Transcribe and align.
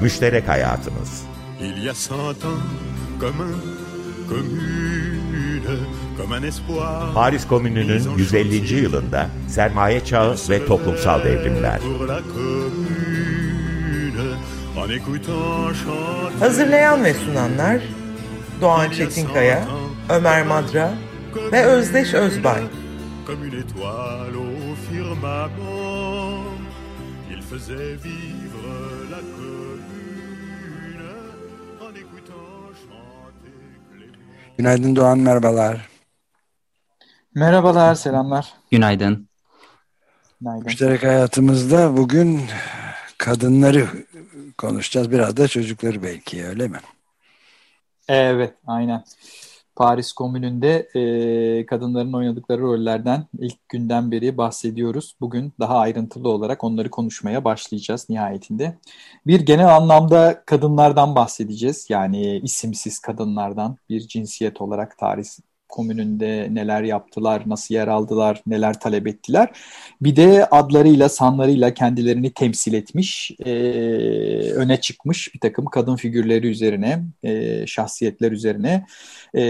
Müşterek 0.00 0.48
Hayatımız 0.48 1.22
Il 1.60 1.84
y 1.84 1.90
a 1.90 1.94
cent 1.94 2.44
ans, 2.44 2.60
comme 3.20 3.42
un, 3.42 3.54
commune, 4.28 5.78
comme 6.16 6.36
un 6.38 6.42
espoir. 6.42 7.14
Paris 7.14 7.46
Komünü'nün 7.46 8.16
150. 8.16 8.74
yılında 8.74 9.26
sermaye 9.48 10.04
çağı 10.04 10.36
ve 10.50 10.66
toplumsal 10.66 11.24
devrimler. 11.24 11.80
Chanter. 11.80 12.22
Hazırlayan 16.40 17.04
ve 17.04 17.14
sunanlar 17.14 17.80
Doğan 18.60 18.90
Çetinkaya, 18.90 19.64
Ömer 20.08 20.46
Madra 20.46 20.94
ve 21.52 21.64
Özdeş 21.64 22.14
Özbay. 22.14 22.62
Comme 23.26 23.44
une 23.46 23.54
étoile 23.62 24.36
au 24.36 24.74
firmament, 24.88 26.44
il 27.30 27.42
faisait 27.42 27.96
vivre 28.04 28.39
Günaydın 34.60 34.96
Doğan 34.96 35.18
merhabalar. 35.18 35.88
Merhabalar, 37.34 37.94
selamlar. 37.94 38.54
Günaydın. 38.70 39.28
Günaydın. 40.40 40.64
Müşterek 40.64 41.02
hayatımızda 41.02 41.96
bugün 41.96 42.42
kadınları 43.18 43.88
konuşacağız. 44.58 45.10
Biraz 45.10 45.36
da 45.36 45.48
çocukları 45.48 46.02
belki 46.02 46.46
öyle 46.46 46.68
mi? 46.68 46.78
Evet, 48.08 48.54
aynen. 48.66 49.04
Paris 49.80 50.12
Komünü'nde 50.12 50.88
e, 50.94 51.66
kadınların 51.66 52.12
oynadıkları 52.12 52.60
rollerden 52.60 53.26
ilk 53.38 53.68
günden 53.68 54.10
beri 54.10 54.36
bahsediyoruz. 54.36 55.16
Bugün 55.20 55.52
daha 55.60 55.78
ayrıntılı 55.78 56.28
olarak 56.28 56.64
onları 56.64 56.90
konuşmaya 56.90 57.44
başlayacağız 57.44 58.06
nihayetinde. 58.10 58.78
Bir 59.26 59.40
genel 59.40 59.76
anlamda 59.76 60.42
kadınlardan 60.46 61.14
bahsedeceğiz. 61.14 61.86
Yani 61.88 62.38
isimsiz 62.38 62.98
kadınlardan 62.98 63.76
bir 63.88 64.00
cinsiyet 64.00 64.60
olarak 64.60 64.98
Paris 64.98 65.40
Komünü'nde 65.70 66.48
neler 66.50 66.82
yaptılar, 66.82 67.42
nasıl 67.46 67.74
yer 67.74 67.88
aldılar, 67.88 68.42
neler 68.46 68.80
talep 68.80 69.06
ettiler. 69.06 69.48
Bir 70.00 70.16
de 70.16 70.46
adlarıyla, 70.46 71.08
sanlarıyla 71.08 71.74
kendilerini 71.74 72.30
temsil 72.30 72.72
etmiş, 72.72 73.30
e, 73.44 73.52
öne 74.52 74.80
çıkmış 74.80 75.34
bir 75.34 75.40
takım 75.40 75.64
kadın 75.64 75.96
figürleri 75.96 76.46
üzerine, 76.46 77.02
e, 77.22 77.66
şahsiyetler 77.66 78.32
üzerine 78.32 78.86
e, 79.34 79.42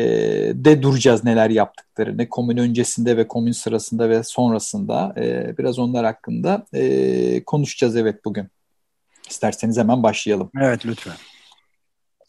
de 0.54 0.82
duracağız 0.82 1.24
neler 1.24 1.50
yaptıklarını. 1.50 2.28
Komün 2.28 2.56
öncesinde 2.56 3.16
ve 3.16 3.28
komün 3.28 3.52
sırasında 3.52 4.08
ve 4.08 4.22
sonrasında 4.22 5.14
e, 5.18 5.58
biraz 5.58 5.78
onlar 5.78 6.04
hakkında 6.04 6.66
e, 6.74 7.44
konuşacağız 7.44 7.96
evet 7.96 8.24
bugün. 8.24 8.46
İsterseniz 9.30 9.78
hemen 9.78 10.02
başlayalım. 10.02 10.50
Evet 10.60 10.86
lütfen. 10.86 11.14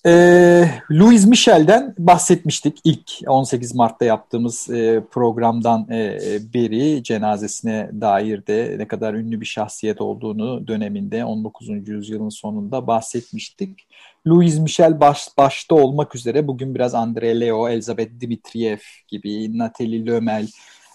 Ee, 0.06 0.70
Louis 0.92 1.26
Michel'den 1.26 1.96
bahsetmiştik 1.98 2.80
ilk 2.84 3.12
18 3.28 3.76
Mart'ta 3.76 4.06
yaptığımız 4.06 4.70
e, 4.70 5.04
programdan 5.12 5.88
e, 5.92 6.20
beri 6.54 7.04
cenazesine 7.04 7.90
dair 8.02 8.48
de 8.48 8.76
ne 8.78 8.88
kadar 8.88 9.14
ünlü 9.14 9.42
bir 9.42 9.46
şahsiyet 9.46 10.02
olduğunu 10.02 10.68
döneminde 10.68 11.26
19. 11.26 11.70
yüzyılın 11.88 12.30
sonunda 12.30 12.88
bahsetmiştik. 12.88 13.88
Louis 14.28 14.60
Michel 14.60 15.00
baş, 15.00 15.28
başta 15.38 15.76
olmak 15.76 16.16
üzere 16.16 16.48
bugün 16.48 16.76
biraz 16.76 16.94
André 16.94 17.40
Leo, 17.40 17.70
Elizabeth 17.70 18.22
Dimitriev 18.22 18.80
gibi, 19.08 19.58
Nathalie 19.58 20.06
Lömel, 20.06 20.48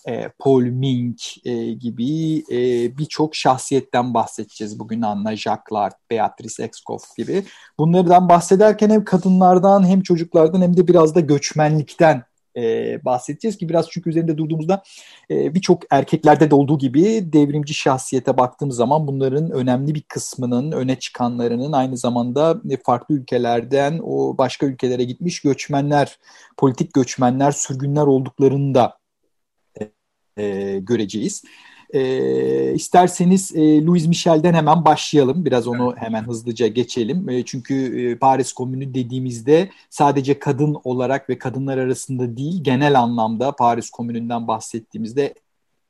e, 0.06 0.28
Paul 0.38 0.62
Mink 0.62 1.46
e, 1.46 1.72
gibi 1.72 2.38
e, 2.38 2.58
birçok 2.98 3.34
şahsiyetten 3.34 4.14
bahsedeceğiz 4.14 4.78
bugün 4.78 5.02
Anna 5.02 5.36
Jacquard, 5.36 5.92
Beatrice 6.10 6.62
Exkoff 6.62 7.16
gibi. 7.16 7.44
Bunlardan 7.78 8.28
bahsederken 8.28 8.90
hem 8.90 9.04
kadınlardan 9.04 9.86
hem 9.86 10.02
çocuklardan 10.02 10.62
hem 10.62 10.76
de 10.76 10.88
biraz 10.88 11.14
da 11.14 11.20
göçmenlikten 11.20 12.22
e, 12.56 13.04
bahsedeceğiz 13.04 13.56
ki 13.56 13.68
biraz 13.68 13.90
çünkü 13.90 14.10
üzerinde 14.10 14.38
durduğumuzda 14.38 14.82
e, 15.30 15.54
birçok 15.54 15.82
erkeklerde 15.90 16.50
de 16.50 16.54
olduğu 16.54 16.78
gibi 16.78 17.32
devrimci 17.32 17.74
şahsiyete 17.74 18.36
baktığımız 18.36 18.76
zaman 18.76 19.06
bunların 19.06 19.50
önemli 19.50 19.94
bir 19.94 20.02
kısmının 20.02 20.72
öne 20.72 20.98
çıkanlarının 20.98 21.72
aynı 21.72 21.96
zamanda 21.96 22.60
farklı 22.84 23.14
ülkelerden 23.14 24.00
o 24.02 24.38
başka 24.38 24.66
ülkelere 24.66 25.04
gitmiş 25.04 25.40
göçmenler, 25.40 26.18
politik 26.56 26.94
göçmenler, 26.94 27.50
sürgünler 27.50 28.06
olduklarını 28.06 28.74
da 28.74 28.95
e, 30.36 30.78
göreceğiz. 30.78 31.42
E, 31.94 32.74
isterseniz 32.74 33.52
e, 33.56 33.84
Louis 33.86 34.06
Michel'den 34.06 34.54
hemen 34.54 34.84
başlayalım. 34.84 35.44
Biraz 35.44 35.66
onu 35.68 35.94
hemen 35.96 36.24
hızlıca 36.24 36.66
geçelim. 36.66 37.28
E, 37.28 37.44
çünkü 37.44 37.74
e, 38.00 38.18
Paris 38.18 38.52
Komünü 38.52 38.94
dediğimizde 38.94 39.70
sadece 39.90 40.38
kadın 40.38 40.76
olarak 40.84 41.30
ve 41.30 41.38
kadınlar 41.38 41.78
arasında 41.78 42.36
değil 42.36 42.64
genel 42.64 43.00
anlamda 43.00 43.52
Paris 43.52 43.90
Komünü'nden 43.90 44.48
bahsettiğimizde 44.48 45.34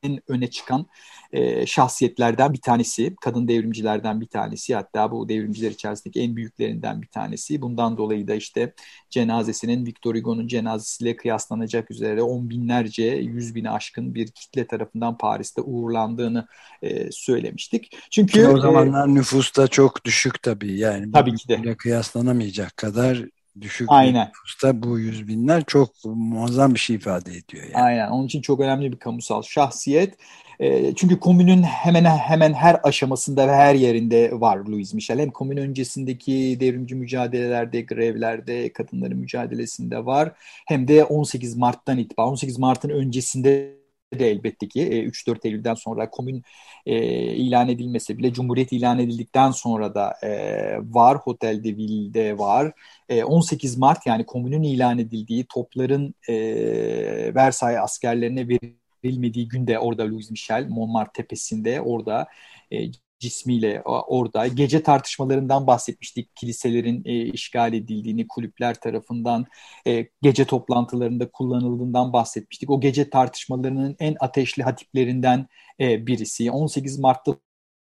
en 0.02 0.20
öne 0.28 0.50
çıkan 0.50 0.86
e, 1.32 1.66
şahsiyetlerden 1.66 2.52
bir 2.52 2.60
tanesi, 2.60 3.16
kadın 3.20 3.48
devrimcilerden 3.48 4.20
bir 4.20 4.26
tanesi, 4.26 4.74
hatta 4.74 5.10
bu 5.10 5.28
devrimciler 5.28 5.70
içerisindeki 5.70 6.20
en 6.20 6.36
büyüklerinden 6.36 7.02
bir 7.02 7.06
tanesi. 7.06 7.62
Bundan 7.62 7.96
dolayı 7.96 8.28
da 8.28 8.34
işte 8.34 8.72
cenazesinin 9.10 9.86
Victor 9.86 10.14
Hugo'nun 10.14 10.46
cenazesiyle 10.46 11.16
kıyaslanacak 11.16 11.90
üzere 11.90 12.22
on 12.22 12.50
binlerce, 12.50 13.04
yüz 13.04 13.54
bini 13.54 13.70
aşkın 13.70 14.14
bir 14.14 14.28
kitle 14.28 14.66
tarafından 14.66 15.18
Paris'te 15.18 15.60
uğurlandığını 15.60 16.46
e, 16.82 17.12
söylemiştik. 17.12 17.98
Çünkü 18.10 18.46
o 18.46 18.60
zamanlar 18.60 19.08
e, 19.08 19.14
nüfus 19.14 19.56
da 19.56 19.68
çok 19.68 20.04
düşük 20.04 20.42
tabii 20.42 20.78
yani. 20.78 21.12
Tabii 21.12 21.34
ki 21.34 21.48
de. 21.48 21.76
Kıyaslanamayacak 21.76 22.76
kadar 22.76 23.24
düşük 23.60 23.88
Aynen. 23.90 24.28
nüfusta 24.28 24.82
bu 24.82 24.98
yüz 24.98 25.28
binler 25.28 25.64
çok 25.66 25.88
muazzam 26.04 26.74
bir 26.74 26.78
şey 26.78 26.96
ifade 26.96 27.30
ediyor. 27.30 27.64
Yani. 27.64 27.84
Aynen. 27.84 28.10
Onun 28.10 28.26
için 28.26 28.40
çok 28.40 28.60
önemli 28.60 28.92
bir 28.92 28.98
kamusal 28.98 29.42
şahsiyet. 29.42 30.14
E, 30.60 30.94
çünkü 30.94 31.20
komünün 31.20 31.62
hemen 31.62 32.04
hemen 32.04 32.52
her 32.52 32.80
aşamasında 32.82 33.48
ve 33.48 33.52
her 33.52 33.74
yerinde 33.74 34.40
var 34.40 34.56
Louis 34.56 34.94
Michel. 34.94 35.18
Hem 35.18 35.30
komün 35.30 35.56
öncesindeki 35.56 36.56
devrimci 36.60 36.94
mücadelelerde, 36.94 37.80
grevlerde, 37.80 38.72
kadınların 38.72 39.18
mücadelesinde 39.18 40.06
var. 40.06 40.32
Hem 40.66 40.88
de 40.88 41.04
18 41.04 41.56
Mart'tan 41.56 41.98
itibaren, 41.98 42.28
18 42.28 42.58
Mart'ın 42.58 42.90
öncesinde 42.90 43.76
de 44.12 44.30
elbette 44.30 44.68
ki 44.68 44.80
3-4 44.80 45.44
e, 45.44 45.48
Eylül'den 45.48 45.74
sonra 45.74 46.10
komün 46.10 46.42
e, 46.86 46.96
ilan 47.34 47.68
edilmese 47.68 48.18
bile 48.18 48.32
Cumhuriyet 48.32 48.72
ilan 48.72 48.98
edildikten 48.98 49.50
sonra 49.50 49.94
da 49.94 50.14
e, 50.22 50.30
var. 50.82 51.18
Hotel 51.18 51.64
de 51.64 51.76
Ville'de 51.76 52.38
var. 52.38 52.72
E, 53.08 53.24
18 53.24 53.76
Mart 53.78 54.06
yani 54.06 54.26
komünün 54.26 54.62
ilan 54.62 54.98
edildiği 54.98 55.46
topların 55.46 56.14
e, 56.28 56.34
Versailles 57.34 57.80
askerlerine 57.82 58.48
verilmediği 59.04 59.48
günde 59.48 59.78
orada 59.78 60.10
Louis 60.10 60.30
Michel 60.30 60.68
Montmartre 60.68 61.12
tepesinde 61.22 61.80
orada 61.80 62.26
e, 62.70 62.90
cismiyle 63.18 63.82
orada. 63.82 64.46
Gece 64.46 64.82
tartışmalarından 64.82 65.66
bahsetmiştik. 65.66 66.36
Kiliselerin 66.36 67.02
e, 67.04 67.24
işgal 67.24 67.72
edildiğini, 67.72 68.28
kulüpler 68.28 68.74
tarafından 68.74 69.46
e, 69.86 70.06
gece 70.22 70.44
toplantılarında 70.44 71.30
kullanıldığından 71.30 72.12
bahsetmiştik. 72.12 72.70
O 72.70 72.80
gece 72.80 73.10
tartışmalarının 73.10 73.96
en 73.98 74.16
ateşli 74.20 74.62
hatiplerinden 74.62 75.46
e, 75.80 76.06
birisi. 76.06 76.50
18 76.50 76.98
Mart'ta 76.98 77.36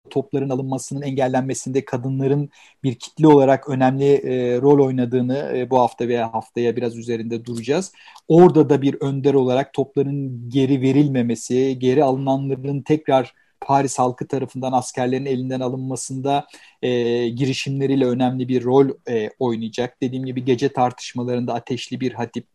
topların 0.10 0.50
alınmasının 0.50 1.02
engellenmesinde 1.02 1.86
kadınların 1.86 2.50
bir 2.84 2.96
kitle 2.96 3.28
olarak 3.28 3.70
önemli 3.70 4.14
e, 4.14 4.62
rol 4.62 4.86
oynadığını 4.86 5.52
e, 5.56 5.70
bu 5.70 5.80
hafta 5.80 6.08
veya 6.08 6.34
haftaya 6.34 6.76
biraz 6.76 6.98
üzerinde 6.98 7.46
duracağız. 7.46 7.92
Orada 8.28 8.70
da 8.70 8.82
bir 8.82 9.02
önder 9.02 9.34
olarak 9.34 9.74
topların 9.74 10.50
geri 10.50 10.82
verilmemesi, 10.82 11.80
geri 11.80 12.04
alınanların 12.04 12.82
tekrar 12.82 13.45
Paris 13.62 14.00
halkı 14.00 14.28
tarafından 14.28 14.72
askerlerin 14.72 15.26
elinden 15.26 15.60
alınmasında 15.60 16.48
e, 16.82 16.90
girişimleriyle 17.30 18.06
önemli 18.06 18.48
bir 18.48 18.64
rol 18.64 18.90
e, 19.10 19.30
oynayacak. 19.40 20.02
Dediğim 20.02 20.26
gibi 20.26 20.46
gece 20.46 20.70
tartışmalarında 20.70 21.54
ateşli 21.54 22.00
bir 22.00 22.12
hatip. 22.12 22.48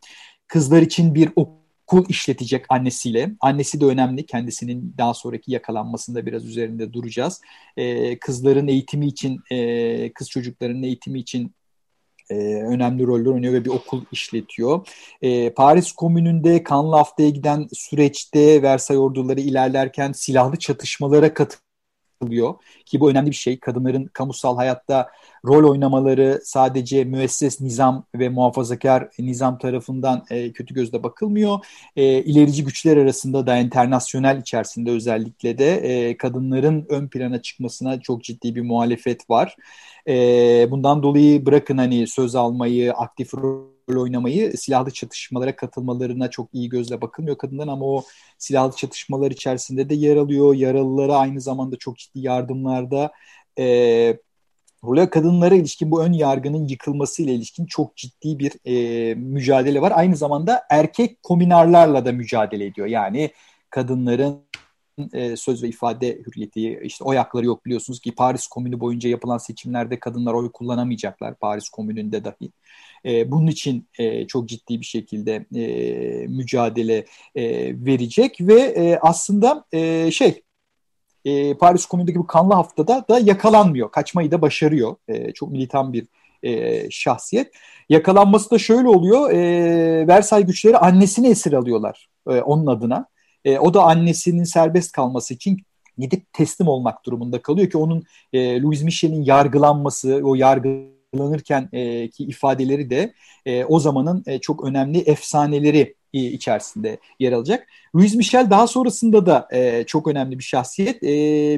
Kızlar 0.46 0.82
için 0.82 1.14
bir 1.14 1.30
okul 1.36 2.04
işletecek 2.08 2.64
annesiyle. 2.68 3.30
Annesi 3.40 3.80
de 3.80 3.84
önemli. 3.84 4.26
Kendisinin 4.26 4.94
daha 4.98 5.14
sonraki 5.14 5.52
yakalanmasında 5.52 6.26
biraz 6.26 6.44
üzerinde 6.44 6.92
duracağız. 6.92 7.40
E, 7.76 8.18
kızların 8.18 8.68
eğitimi 8.68 9.06
için, 9.06 9.40
e, 9.50 10.12
kız 10.12 10.30
çocuklarının 10.30 10.82
eğitimi 10.82 11.18
için 11.18 11.54
e, 12.30 12.34
önemli 12.62 13.06
roller 13.06 13.30
oynuyor 13.30 13.52
ve 13.52 13.64
bir 13.64 13.70
okul 13.70 14.02
işletiyor. 14.12 14.86
E, 15.22 15.50
Paris 15.50 15.92
Komünü'nde 15.92 16.62
kanlı 16.62 16.96
haftaya 16.96 17.30
giden 17.30 17.68
süreçte 17.72 18.62
Versay 18.62 18.98
orduları 18.98 19.40
ilerlerken 19.40 20.12
silahlı 20.12 20.56
çatışmalara 20.56 21.34
katılıyor 21.34 21.69
kılıyor 22.20 22.54
ki 22.86 23.00
bu 23.00 23.10
önemli 23.10 23.30
bir 23.30 23.36
şey. 23.36 23.60
Kadınların 23.60 24.04
kamusal 24.04 24.56
hayatta 24.56 25.08
rol 25.44 25.70
oynamaları 25.70 26.40
sadece 26.44 27.04
müesses 27.04 27.60
nizam 27.60 28.04
ve 28.14 28.28
muhafazakar 28.28 29.08
nizam 29.18 29.58
tarafından 29.58 30.24
e, 30.30 30.52
kötü 30.52 30.74
gözle 30.74 31.02
bakılmıyor. 31.02 31.58
E, 31.96 32.04
ilerici 32.04 32.64
güçler 32.64 32.96
arasında 32.96 33.46
da 33.46 33.56
internasyonel 33.56 34.40
içerisinde 34.40 34.90
özellikle 34.90 35.58
de 35.58 35.74
e, 35.74 36.16
kadınların 36.16 36.86
ön 36.88 37.08
plana 37.08 37.42
çıkmasına 37.42 38.00
çok 38.00 38.24
ciddi 38.24 38.54
bir 38.54 38.62
muhalefet 38.62 39.30
var. 39.30 39.56
E, 40.08 40.14
bundan 40.70 41.02
dolayı 41.02 41.46
bırakın 41.46 41.78
hani 41.78 42.06
söz 42.06 42.34
almayı, 42.34 42.92
aktif 42.92 43.34
rol 43.34 43.79
oynamayı 43.96 44.56
silahlı 44.56 44.90
çatışmalara 44.90 45.56
katılmalarına 45.56 46.30
çok 46.30 46.48
iyi 46.52 46.68
gözle 46.68 47.00
bakılmıyor 47.00 47.38
kadından 47.38 47.68
ama 47.68 47.86
o 47.86 48.04
silahlı 48.38 48.76
çatışmalar 48.76 49.30
içerisinde 49.30 49.90
de 49.90 49.94
yer 49.94 50.16
alıyor. 50.16 50.54
Yaralılara 50.54 51.16
aynı 51.16 51.40
zamanda 51.40 51.76
çok 51.76 51.98
ciddi 51.98 52.20
yardımlarda 52.20 53.12
e, 53.58 54.16
Buraya 54.82 55.10
kadınlara 55.10 55.54
ilişkin 55.54 55.90
bu 55.90 56.02
ön 56.02 56.12
yargının 56.12 56.68
yıkılması 56.68 57.22
ile 57.22 57.34
ilişkin 57.34 57.66
çok 57.66 57.96
ciddi 57.96 58.38
bir 58.38 58.52
e, 58.64 59.14
mücadele 59.14 59.80
var. 59.80 59.92
Aynı 59.94 60.16
zamanda 60.16 60.62
erkek 60.70 61.22
kominarlarla 61.22 62.04
da 62.04 62.12
mücadele 62.12 62.66
ediyor. 62.66 62.86
Yani 62.86 63.30
kadınların 63.70 64.42
e, 65.12 65.36
söz 65.36 65.62
ve 65.62 65.68
ifade 65.68 66.18
hürriyeti, 66.26 66.80
işte 66.84 67.04
oy 67.04 67.16
hakları 67.16 67.46
yok 67.46 67.66
biliyorsunuz 67.66 68.00
ki 68.00 68.14
Paris 68.14 68.46
Komünü 68.46 68.80
boyunca 68.80 69.10
yapılan 69.10 69.38
seçimlerde 69.38 70.00
kadınlar 70.00 70.34
oy 70.34 70.52
kullanamayacaklar 70.52 71.34
Paris 71.34 71.68
Komünü'nde 71.68 72.24
dahi. 72.24 72.52
E, 73.04 73.30
bunun 73.30 73.46
için 73.46 73.88
e, 73.98 74.26
çok 74.26 74.48
ciddi 74.48 74.80
bir 74.80 74.84
şekilde 74.84 75.46
e, 75.54 76.26
mücadele 76.26 77.04
e, 77.34 77.44
verecek 77.86 78.36
ve 78.40 78.60
e, 78.60 78.98
aslında 78.98 79.64
e, 79.72 80.10
şey 80.10 80.42
e, 81.24 81.54
Paris 81.54 81.86
Komünü'ndeki 81.86 82.18
bu 82.18 82.26
kanlı 82.26 82.54
haftada 82.54 83.04
da 83.08 83.18
yakalanmıyor. 83.18 83.90
Kaçmayı 83.90 84.30
da 84.30 84.42
başarıyor. 84.42 84.96
E, 85.08 85.32
çok 85.32 85.50
militan 85.50 85.92
bir 85.92 86.06
e, 86.42 86.90
şahsiyet. 86.90 87.54
Yakalanması 87.88 88.50
da 88.50 88.58
şöyle 88.58 88.88
oluyor. 88.88 89.30
E, 89.30 90.08
Versay 90.08 90.46
güçleri 90.46 90.78
annesini 90.78 91.28
esir 91.28 91.52
alıyorlar 91.52 92.08
e, 92.28 92.40
onun 92.40 92.66
adına. 92.66 93.06
E, 93.44 93.58
o 93.58 93.74
da 93.74 93.82
annesinin 93.82 94.44
serbest 94.44 94.92
kalması 94.92 95.34
için 95.34 95.58
gidip 95.98 96.32
teslim 96.32 96.68
olmak 96.68 97.06
durumunda 97.06 97.42
kalıyor 97.42 97.70
ki 97.70 97.78
onun 97.78 98.02
e, 98.32 98.62
Louis 98.62 98.82
Michel'in 98.82 99.22
yargılanması, 99.22 100.20
o 100.24 100.34
yargılanırken 101.12 101.68
e, 101.72 102.08
ki 102.08 102.24
ifadeleri 102.24 102.90
de 102.90 103.12
e, 103.46 103.64
o 103.64 103.80
zamanın 103.80 104.22
e, 104.26 104.38
çok 104.38 104.64
önemli 104.64 104.98
efsaneleri 104.98 105.94
e, 106.14 106.18
içerisinde 106.20 106.98
yer 107.18 107.32
alacak. 107.32 107.68
Louis 107.96 108.14
Michel 108.14 108.50
daha 108.50 108.66
sonrasında 108.66 109.26
da 109.26 109.48
e, 109.52 109.84
çok 109.86 110.08
önemli 110.08 110.38
bir 110.38 110.44
şahsiyet. 110.44 111.02
E, 111.02 111.08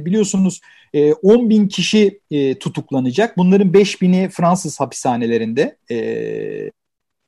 biliyorsunuz 0.05 0.61
e, 0.95 1.13
10 1.13 1.51
bin 1.51 1.69
kişi 1.69 2.21
e, 2.31 2.59
tutuklanacak. 2.59 3.37
Bunların 3.37 3.75
5 3.75 4.03
bini 4.03 4.29
Fransız 4.29 4.81
hapishanelerinde 4.81 5.77
e, 5.91 5.97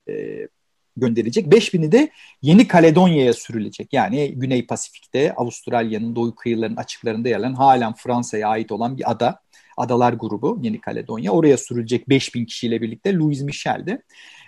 e, 0.09 0.49
gönderilecek. 0.97 1.50
5 1.50 1.75
bini 1.75 1.93
de 1.93 2.11
Yeni 2.43 2.69
Kaledonya'ya 2.69 3.32
sürülecek. 3.32 3.93
Yani 3.93 4.35
Güney 4.35 4.67
Pasifik'te 4.67 5.35
Avustralya'nın 5.35 6.17
doğu 6.17 6.35
kıyılarının 6.35 6.77
açıklarında 6.77 7.29
yer 7.29 7.38
alan 7.38 7.55
halen 7.55 7.94
Fransa'ya 7.94 8.49
ait 8.49 8.73
olan 8.73 8.99
bir 8.99 9.11
ada. 9.11 9.44
Adalar 9.76 10.12
grubu 10.12 10.59
Yeni 10.62 10.81
Kaledonya. 10.81 11.32
Oraya 11.32 11.59
sürülecek 11.59 12.09
5 12.09 12.35
bin 12.35 12.44
kişiyle 12.44 12.82
birlikte 12.82 13.15
Louis 13.15 13.43
Michel'de. 13.43 14.03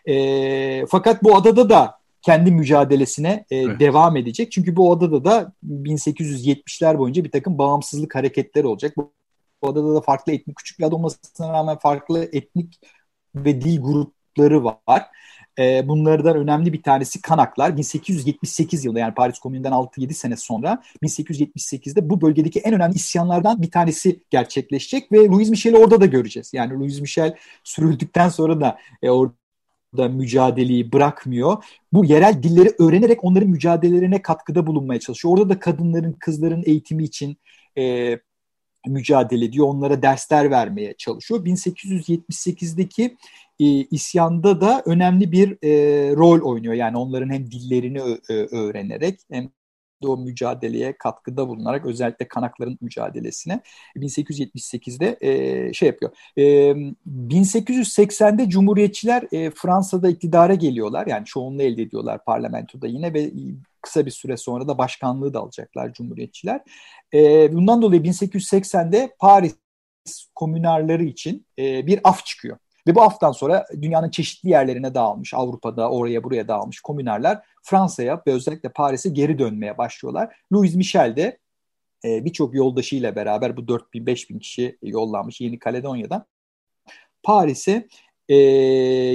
E, 0.07 0.87
fakat 0.87 1.25
bu 1.25 1.37
adada 1.37 1.71
da 1.71 1.99
kendi 2.23 2.51
mücadelesine 2.51 3.45
e, 3.51 3.57
evet. 3.57 3.81
devam 3.81 4.17
edecek. 4.17 4.53
Çünkü 4.53 4.77
bu 4.77 4.93
adada 4.93 5.25
da 5.25 5.53
1870'ler 5.65 6.99
boyunca 6.99 7.25
bir 7.25 7.31
takım 7.31 7.59
bağımsızlık 7.59 8.15
hareketleri 8.15 8.67
olacak. 8.67 8.97
Bu, 8.97 9.13
bu 9.63 9.69
adada 9.69 9.95
da 9.95 10.01
farklı 10.01 10.33
etnik, 10.33 10.57
küçük 10.57 10.79
bir 10.79 10.85
ada 10.85 10.97
olmasına 10.97 11.53
rağmen 11.53 11.79
farklı 11.79 12.29
etnik 12.33 12.81
ve 13.35 13.61
dil 13.61 13.81
grupları 13.81 14.65
var. 14.65 15.07
E, 15.59 15.89
bunlardan 15.89 16.37
önemli 16.37 16.73
bir 16.73 16.83
tanesi 16.83 17.23
Kanaklar. 17.23 17.77
1878 17.77 18.85
yılında 18.85 19.01
yani 19.01 19.15
Paris 19.15 19.39
Komünü'nden 19.39 19.73
6-7 19.73 20.13
sene 20.13 20.37
sonra 20.37 20.83
1878'de 21.03 22.11
bu 22.11 22.21
bölgedeki 22.21 22.61
en 22.61 22.75
önemli 22.75 22.95
isyanlardan 22.95 23.63
bir 23.63 23.71
tanesi 23.71 24.21
gerçekleşecek 24.31 25.13
ve 25.13 25.17
Louis 25.19 25.51
Michel'i 25.51 25.77
orada 25.77 26.01
da 26.01 26.07
göreceğiz. 26.07 26.51
Yani 26.55 26.75
Louis 26.75 27.01
Michel 27.01 27.37
sürüldükten 27.65 28.29
sonra 28.29 28.61
da 28.61 28.79
e, 29.03 29.11
orada 29.11 29.35
da 29.97 30.09
mücadeleyi 30.09 30.93
bırakmıyor. 30.93 31.65
Bu 31.93 32.05
yerel 32.05 32.43
dilleri 32.43 32.75
öğrenerek 32.79 33.25
onların 33.25 33.49
mücadelelerine 33.49 34.23
katkıda 34.23 34.67
bulunmaya 34.67 35.01
çalışıyor. 35.01 35.35
Orada 35.35 35.49
da 35.49 35.59
kadınların, 35.59 36.13
kızların 36.13 36.63
eğitimi 36.67 37.05
için 37.05 37.37
e, 37.79 38.19
mücadele 38.87 39.45
ediyor. 39.45 39.67
Onlara 39.67 40.03
dersler 40.03 40.51
vermeye 40.51 40.95
çalışıyor. 40.99 41.45
1878'deki 41.45 43.17
e, 43.61 43.65
isyanda 43.65 44.61
da 44.61 44.83
önemli 44.87 45.33
bir 45.33 45.59
e, 45.63 45.71
rol 46.17 46.41
oynuyor. 46.41 46.75
Yani 46.75 46.97
onların 46.97 47.31
hem 47.31 47.51
dillerini 47.51 48.01
öğrenerek 48.53 49.21
hem 49.31 49.51
de 50.03 50.09
o 50.09 50.17
mücadeleye 50.17 50.97
katkıda 50.99 51.49
bulunarak 51.49 51.87
özellikle 51.87 52.29
kanakların 52.29 52.79
mücadelesine 52.81 53.61
1878'de 53.97 55.17
e, 55.21 55.73
şey 55.73 55.87
yapıyor. 55.87 56.13
E, 56.37 56.43
1880'de 57.07 58.49
Cumhuriyetçiler 58.49 59.25
e, 59.33 59.51
Fransa'da 59.51 60.09
iktidara 60.09 60.55
geliyorlar. 60.55 61.07
Yani 61.07 61.25
çoğunluğu 61.25 61.63
elde 61.63 61.83
ediyorlar 61.83 62.25
parlamentoda 62.25 62.87
yine 62.87 63.15
ve 63.15 63.33
kısa 63.83 64.07
bir 64.07 64.11
süre 64.11 64.37
sonra 64.37 64.69
da 64.69 64.79
başkanlığı 64.79 65.35
da 65.35 65.41
alacaklar 65.41 65.93
Cumhuriyetçiler. 65.93 66.61
E, 67.15 67.53
bundan 67.53 67.83
dolayı 67.83 68.03
1880'de 68.03 69.15
Paris 69.19 69.57
komünarları 70.35 71.05
için 71.05 71.47
e, 71.59 71.87
bir 71.87 72.01
af 72.05 72.25
çıkıyor. 72.27 72.59
Ve 72.87 72.95
bu 72.95 73.01
haftan 73.03 73.33
sonra 73.33 73.67
dünyanın 73.83 74.11
çeşitli 74.11 74.49
yerlerine 74.49 74.95
dağılmış, 74.95 75.35
Avrupa'da 75.35 75.91
oraya 75.91 76.25
buraya 76.25 76.49
dağılmış 76.49 76.81
komünerler 76.81 77.43
Fransa'ya 77.63 78.23
ve 78.27 78.33
özellikle 78.33 78.69
Paris'e 78.69 79.09
geri 79.09 79.39
dönmeye 79.39 79.79
başlıyorlar. 79.79 80.37
Louis 80.53 80.75
Michel 80.75 81.17
de 81.17 81.39
e, 82.05 82.25
birçok 82.25 82.55
yoldaşıyla 82.55 83.17
beraber 83.17 83.57
bu 83.57 83.61
4000-5000 83.61 84.39
kişi 84.39 84.79
yollanmış 84.83 85.41
Yeni 85.41 85.59
Kaledonya'dan 85.59 86.25
Paris'e 87.23 87.89
e, 88.29 88.37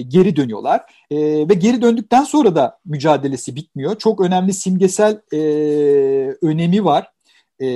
geri 0.02 0.36
dönüyorlar. 0.36 0.82
E, 1.12 1.18
ve 1.50 1.54
geri 1.54 1.82
döndükten 1.82 2.24
sonra 2.24 2.56
da 2.56 2.80
mücadelesi 2.86 3.56
bitmiyor. 3.56 3.98
Çok 3.98 4.22
önemli 4.22 4.54
simgesel 4.54 5.22
e, 5.34 5.38
önemi 6.42 6.86
var 6.86 7.12
e, 7.60 7.68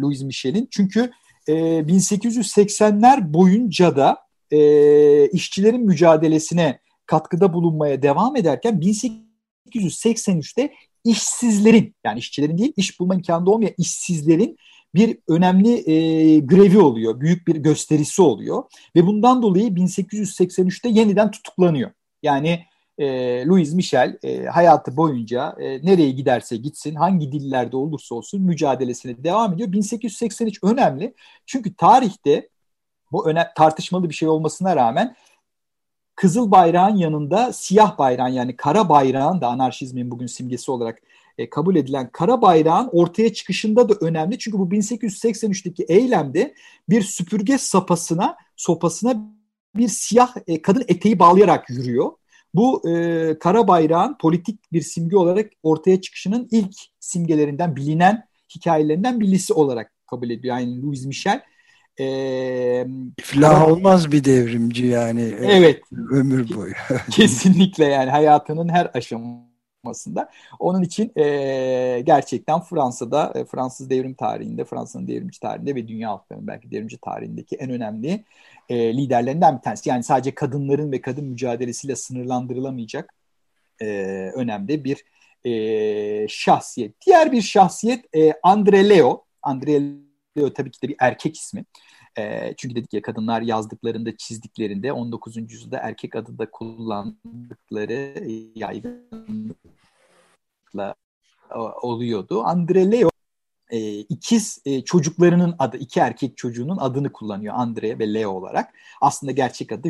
Louis 0.00 0.22
Michel'in. 0.22 0.68
Çünkü 0.70 1.10
e, 1.48 1.52
1880'ler 1.52 3.34
boyunca 3.34 3.96
da 3.96 4.29
e, 4.50 5.28
işçilerin 5.28 5.86
mücadelesine 5.86 6.80
katkıda 7.06 7.52
bulunmaya 7.52 8.02
devam 8.02 8.36
ederken 8.36 8.80
1883'te 8.80 10.72
işsizlerin 11.04 11.94
yani 12.04 12.18
işçilerin 12.18 12.58
değil 12.58 12.72
iş 12.76 13.00
bulma 13.00 13.14
imkanı 13.14 13.50
olmayan 13.50 13.74
işsizlerin 13.78 14.56
bir 14.94 15.18
önemli 15.28 15.90
e, 15.90 16.38
grevi 16.38 16.78
oluyor. 16.78 17.20
Büyük 17.20 17.46
bir 17.48 17.56
gösterisi 17.56 18.22
oluyor. 18.22 18.62
Ve 18.96 19.06
bundan 19.06 19.42
dolayı 19.42 19.68
1883'te 19.68 20.88
yeniden 20.88 21.30
tutuklanıyor. 21.30 21.90
Yani 22.22 22.64
e, 22.98 23.06
Louis 23.46 23.74
Michel 23.74 24.18
e, 24.22 24.44
hayatı 24.44 24.96
boyunca 24.96 25.56
e, 25.60 25.86
nereye 25.86 26.10
giderse 26.10 26.56
gitsin, 26.56 26.94
hangi 26.94 27.32
dillerde 27.32 27.76
olursa 27.76 28.14
olsun 28.14 28.42
mücadelesine 28.42 29.24
devam 29.24 29.54
ediyor. 29.54 29.72
1883 29.72 30.64
önemli 30.64 31.14
çünkü 31.46 31.74
tarihte 31.74 32.48
bu 33.12 33.28
öne 33.28 33.48
tartışmalı 33.56 34.08
bir 34.08 34.14
şey 34.14 34.28
olmasına 34.28 34.76
rağmen 34.76 35.16
kızıl 36.16 36.50
bayrağın 36.50 36.96
yanında 36.96 37.52
siyah 37.52 37.98
bayrağın 37.98 38.32
yani 38.32 38.56
kara 38.56 38.88
bayrağın 38.88 39.40
da 39.40 39.48
anarşizmin 39.48 40.10
bugün 40.10 40.26
simgesi 40.26 40.70
olarak 40.70 41.02
e, 41.38 41.50
kabul 41.50 41.76
edilen 41.76 42.10
kara 42.12 42.42
bayrağın 42.42 42.88
ortaya 42.92 43.32
çıkışında 43.32 43.88
da 43.88 43.94
önemli. 44.00 44.38
Çünkü 44.38 44.58
bu 44.58 44.68
1883'teki 44.68 45.84
eylemde 45.88 46.54
bir 46.88 47.02
süpürge 47.02 47.58
sapasına 47.58 48.36
sopasına 48.56 49.16
bir 49.76 49.88
siyah 49.88 50.34
e, 50.46 50.62
kadın 50.62 50.84
eteği 50.88 51.18
bağlayarak 51.18 51.70
yürüyor. 51.70 52.12
Bu 52.54 52.90
e, 52.90 53.38
kara 53.38 53.68
bayrağın 53.68 54.16
politik 54.20 54.72
bir 54.72 54.82
simge 54.82 55.16
olarak 55.16 55.50
ortaya 55.62 56.00
çıkışının 56.00 56.48
ilk 56.50 56.74
simgelerinden 57.00 57.76
bilinen 57.76 58.24
hikayelerinden 58.54 59.20
birisi 59.20 59.52
olarak 59.52 59.92
kabul 60.06 60.30
ediyor. 60.30 60.58
Yani 60.58 60.82
Louis 60.82 61.04
Michel 61.04 61.42
e, 62.00 62.86
İflah 63.18 63.68
olmaz 63.68 64.12
bir 64.12 64.24
devrimci 64.24 64.86
yani. 64.86 65.34
Evet. 65.42 65.82
Ömür 66.10 66.54
boyu. 66.56 66.72
Kesinlikle 67.10 67.84
yani 67.84 68.10
hayatının 68.10 68.68
her 68.68 68.90
aşamasında. 68.94 70.30
Onun 70.58 70.82
için 70.82 71.12
e, 71.16 72.00
gerçekten 72.06 72.60
Fransa'da, 72.60 73.32
e, 73.34 73.44
Fransız 73.44 73.90
devrim 73.90 74.14
tarihinde, 74.14 74.64
Fransa'nın 74.64 75.08
devrimci 75.08 75.40
tarihinde 75.40 75.74
ve 75.74 75.88
dünya 75.88 76.10
halklarının 76.10 76.46
belki 76.46 76.70
devrimci 76.70 76.98
tarihindeki 76.98 77.56
en 77.56 77.70
önemli 77.70 78.24
e, 78.68 78.96
liderlerinden 78.96 79.56
bir 79.56 79.62
tanesi. 79.62 79.88
Yani 79.88 80.02
sadece 80.02 80.34
kadınların 80.34 80.92
ve 80.92 81.00
kadın 81.00 81.24
mücadelesiyle 81.24 81.96
sınırlandırılamayacak 81.96 83.14
e, 83.82 83.86
önemli 84.34 84.84
bir 84.84 85.04
e, 85.44 86.28
şahsiyet. 86.28 86.94
Diğer 87.06 87.32
bir 87.32 87.42
şahsiyet 87.42 88.16
e, 88.16 88.32
Andre 88.42 88.88
Leo. 88.88 89.24
Andre 89.42 89.80
Leo 90.40 90.52
tabii 90.52 90.70
ki 90.70 90.82
de 90.82 90.88
bir 90.88 90.96
erkek 90.98 91.36
ismi. 91.36 91.64
E, 92.18 92.54
çünkü 92.56 92.74
dedik 92.74 92.94
ya 92.94 93.02
kadınlar 93.02 93.42
yazdıklarında, 93.42 94.16
çizdiklerinde 94.16 94.92
19. 94.92 95.36
yüzyılda 95.36 95.78
erkek 95.78 96.16
adı 96.16 96.38
da 96.38 96.50
kullandıkları 96.50 98.28
yaygınlıkla 98.54 100.94
oluyordu. 101.82 102.42
Andre 102.44 102.90
Leo 102.90 103.10
e, 103.70 103.98
ikiz 103.98 104.62
e, 104.64 104.84
çocuklarının 104.84 105.54
adı, 105.58 105.76
iki 105.76 106.00
erkek 106.00 106.36
çocuğunun 106.36 106.76
adını 106.76 107.12
kullanıyor 107.12 107.54
Andre 107.56 107.98
ve 107.98 108.14
Leo 108.14 108.30
olarak. 108.30 108.74
Aslında 109.00 109.32
gerçek 109.32 109.72
adı 109.72 109.88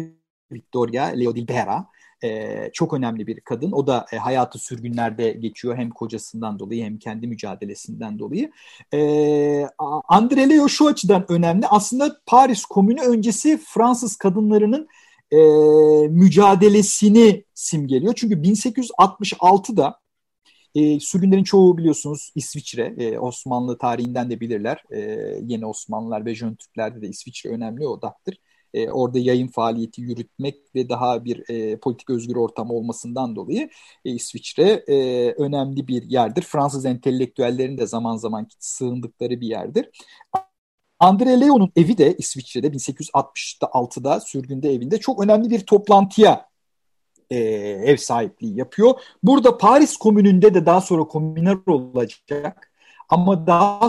Victoria 0.52 1.04
Leo 1.04 1.36
Dilbera. 1.36 1.86
E, 2.24 2.70
çok 2.72 2.94
önemli 2.94 3.26
bir 3.26 3.40
kadın. 3.40 3.72
O 3.72 3.86
da 3.86 4.06
e, 4.12 4.16
hayatı 4.16 4.58
sürgünlerde 4.58 5.30
geçiyor 5.30 5.76
hem 5.76 5.90
kocasından 5.90 6.58
dolayı 6.58 6.84
hem 6.84 6.98
kendi 6.98 7.26
mücadelesinden 7.26 8.18
dolayı. 8.18 8.50
E, 8.94 9.66
Andre 10.08 10.50
Leo 10.50 10.68
şu 10.68 10.86
açıdan 10.86 11.24
önemli. 11.28 11.66
Aslında 11.66 12.20
Paris 12.26 12.64
Komünü 12.64 13.00
öncesi 13.00 13.60
Fransız 13.66 14.16
kadınlarının 14.16 14.88
e, 15.30 15.36
mücadelesini 16.08 17.44
simgeliyor. 17.54 18.14
Çünkü 18.14 18.34
1866'da 18.34 20.00
e, 20.74 21.00
sürgünlerin 21.00 21.44
çoğu 21.44 21.78
biliyorsunuz 21.78 22.32
İsviçre, 22.34 22.94
e, 22.98 23.18
Osmanlı 23.18 23.78
tarihinden 23.78 24.30
de 24.30 24.40
bilirler. 24.40 24.84
E, 24.90 24.98
yeni 25.46 25.66
Osmanlılar 25.66 26.24
ve 26.24 26.34
Jön 26.34 26.54
Türklerde 26.54 27.02
de 27.02 27.08
İsviçre 27.08 27.50
önemli 27.50 27.86
odaktır. 27.86 28.38
E, 28.74 28.90
orada 28.90 29.18
yayın 29.18 29.48
faaliyeti 29.48 30.00
yürütmek 30.00 30.56
ve 30.74 30.88
daha 30.88 31.24
bir 31.24 31.50
e, 31.50 31.76
politik 31.76 32.10
özgür 32.10 32.36
ortam 32.36 32.70
olmasından 32.70 33.36
dolayı 33.36 33.70
e, 34.04 34.10
İsviçre 34.10 34.84
e, 34.88 35.30
önemli 35.32 35.88
bir 35.88 36.02
yerdir. 36.02 36.42
Fransız 36.42 36.86
entelektüellerin 36.86 37.78
de 37.78 37.86
zaman 37.86 38.16
zaman 38.16 38.48
sığındıkları 38.58 39.40
bir 39.40 39.46
yerdir. 39.46 39.90
Andre 41.00 41.40
Leo'nun 41.40 41.72
evi 41.76 41.98
de 41.98 42.16
İsviçre'de 42.16 42.66
1866'da 42.66 44.20
sürgünde 44.20 44.72
evinde 44.72 44.98
çok 44.98 45.24
önemli 45.24 45.50
bir 45.50 45.60
toplantıya 45.60 46.50
e, 47.30 47.38
ev 47.84 47.96
sahipliği 47.96 48.58
yapıyor. 48.58 49.00
Burada 49.22 49.58
Paris 49.58 49.96
Komünü'nde 49.96 50.54
de 50.54 50.66
daha 50.66 50.80
sonra 50.80 51.04
komüner 51.04 51.58
olacak 51.66 52.72
ama 53.08 53.46
daha 53.46 53.88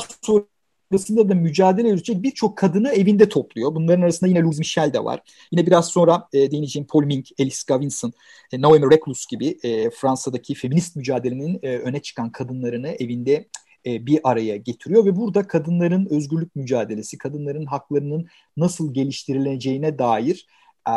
sonrasında 0.91 1.29
da 1.29 1.35
mücadele 1.35 1.89
edecek 1.89 2.23
birçok 2.23 2.57
kadını 2.57 2.89
evinde 2.89 3.29
topluyor. 3.29 3.75
Bunların 3.75 4.01
arasında 4.01 4.29
yine 4.29 4.41
Louise 4.41 4.59
Michel 4.59 4.93
de 4.93 5.03
var. 5.03 5.19
Yine 5.51 5.65
biraz 5.65 5.87
sonra 5.87 6.27
e, 6.33 6.51
değineceğim 6.51 6.87
Paul 6.87 7.03
Mink, 7.03 7.27
Alice 7.39 7.57
Gavinson, 7.67 8.13
e, 8.51 8.61
Naomi 8.61 8.91
Reclus 8.91 9.25
gibi 9.27 9.57
e, 9.63 9.89
Fransa'daki 9.89 10.53
feminist 10.55 10.95
mücadelenin 10.95 11.59
e, 11.63 11.77
öne 11.77 12.01
çıkan 12.01 12.31
kadınlarını 12.31 12.87
evinde 12.87 13.47
e, 13.85 14.05
bir 14.05 14.19
araya 14.23 14.57
getiriyor 14.57 15.05
ve 15.05 15.15
burada 15.15 15.47
kadınların 15.47 16.07
özgürlük 16.09 16.55
mücadelesi, 16.55 17.17
kadınların 17.17 17.65
haklarının 17.65 18.27
nasıl 18.57 18.93
geliştirileceğine 18.93 19.99
dair 19.99 20.47
e, 20.87 20.93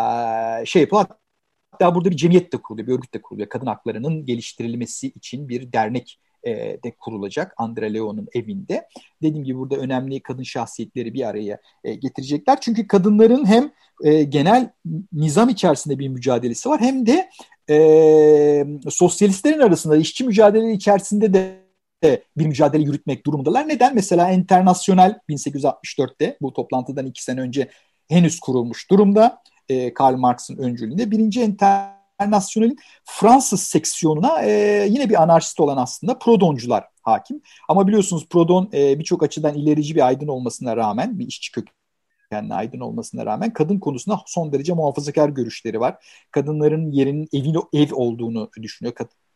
şey 0.67 0.83
yapıyor. 0.83 1.05
Hatta 1.71 1.95
burada 1.95 2.11
bir 2.11 2.17
cemiyet 2.17 2.53
de 2.53 2.57
kuruluyor, 2.57 2.89
bir 2.89 2.93
örgüt 2.93 3.15
de 3.15 3.23
kuruluyor. 3.23 3.49
Kadın 3.49 3.67
haklarının 3.67 4.25
geliştirilmesi 4.27 5.07
için 5.07 5.49
bir 5.49 5.73
dernek 5.73 6.21
e, 6.47 6.79
de 6.85 6.93
kurulacak 7.01 7.55
Andre 7.57 7.95
Leo'nun 7.95 8.29
evinde. 8.35 8.89
Dediğim 9.23 9.45
gibi 9.45 9.59
burada 9.59 9.77
önemli 9.77 10.21
kadın 10.21 10.43
şahsiyetleri 10.43 11.15
bir 11.15 11.29
araya 11.29 11.59
e, 11.85 11.95
getirecekler. 11.95 12.61
Çünkü 12.61 12.87
kadınların 12.87 13.47
hem 13.47 13.73
e, 14.05 14.23
genel 14.23 14.71
nizam 15.13 15.49
içerisinde 15.49 15.99
bir 15.99 16.09
mücadelesi 16.09 16.69
var 16.69 16.81
hem 16.81 17.07
de 17.07 17.31
sosyalistlerin 18.91 19.61
arasında 19.61 19.97
işçi 19.97 20.25
mücadele 20.25 20.73
içerisinde 20.73 21.35
de 21.35 21.65
bir 22.37 22.47
mücadele 22.47 22.83
yürütmek 22.83 23.27
durumundalar. 23.27 23.69
Neden? 23.69 23.95
Mesela 23.95 24.31
Enternasyonel 24.31 25.19
1864'te 25.29 26.37
bu 26.43 26.53
toplantıdan 26.53 27.07
iki 27.07 27.23
sene 27.23 27.41
önce 27.41 27.69
henüz 28.09 28.41
kurulmuş 28.41 28.91
durumda 28.91 29.43
Karl 29.95 30.17
Marx'ın 30.17 30.57
öncülüğünde. 30.57 31.11
Birinci 31.11 31.41
Enternasyonel'in 32.21 32.76
Fransız 33.04 33.62
seksiyonuna 33.62 34.42
e, 34.42 34.87
yine 34.90 35.09
bir 35.09 35.23
anarşist 35.23 35.61
olan 35.61 35.76
aslında 35.76 36.18
Prodoncular 36.18 36.85
hakim. 37.02 37.40
Ama 37.68 37.87
biliyorsunuz 37.88 38.28
Prodon 38.28 38.71
e, 38.75 38.99
birçok 38.99 39.23
açıdan 39.23 39.54
ilerici 39.54 39.94
bir 39.94 40.06
aydın 40.06 40.28
olmasına 40.28 40.76
rağmen 40.76 41.18
bir 41.18 41.26
işçi 41.26 41.52
kökenli 41.52 42.54
aydın 42.54 42.80
olmasına 42.80 43.26
rağmen 43.26 43.52
kadın 43.52 43.78
konusunda 43.78 44.21
son 44.26 44.52
derece 44.52 44.73
muhafazakar 44.73 45.28
görüşleri 45.28 45.80
var. 45.80 46.04
Kadınların 46.30 46.90
yerinin 46.90 47.28
evin 47.33 47.56
ev 47.73 47.94
olduğunu 47.94 48.50
düşünüyor. 48.62 48.94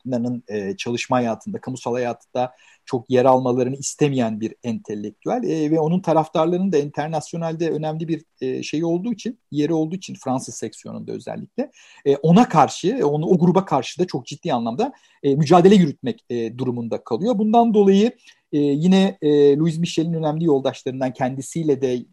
Kadınların 0.08 0.44
e, 0.48 0.76
çalışma 0.76 1.16
hayatında, 1.16 1.60
kamusal 1.60 1.92
hayatta 1.92 2.52
çok 2.84 3.10
yer 3.10 3.24
almalarını 3.24 3.76
istemeyen 3.76 4.40
bir 4.40 4.54
entelektüel 4.62 5.42
e, 5.42 5.70
ve 5.70 5.80
onun 5.80 6.00
taraftarlarının 6.00 6.72
da 6.72 6.78
internasyonelde 6.78 7.70
önemli 7.70 8.08
bir 8.08 8.24
e, 8.40 8.62
şey 8.62 8.84
olduğu 8.84 9.12
için, 9.12 9.38
yeri 9.50 9.72
olduğu 9.72 9.96
için 9.96 10.14
Fransız 10.14 10.54
seksiyonunda 10.54 11.12
özellikle 11.12 11.70
e, 12.04 12.16
ona 12.16 12.48
karşı, 12.48 12.88
e, 12.88 13.04
onu 13.04 13.26
o 13.26 13.38
gruba 13.38 13.64
karşı 13.64 14.00
da 14.00 14.06
çok 14.06 14.26
ciddi 14.26 14.52
anlamda 14.52 14.92
e, 15.22 15.34
mücadele 15.34 15.74
yürütmek 15.74 16.24
e, 16.30 16.58
durumunda 16.58 17.04
kalıyor. 17.04 17.38
Bundan 17.38 17.74
dolayı 17.74 18.12
e, 18.52 18.58
yine 18.58 19.18
e, 19.22 19.56
Louis 19.56 19.78
Michel'in 19.78 20.14
önemli 20.14 20.44
yoldaşlarından 20.44 21.12
kendisiyle 21.12 21.82
de 21.82 21.94
e, 21.94 22.04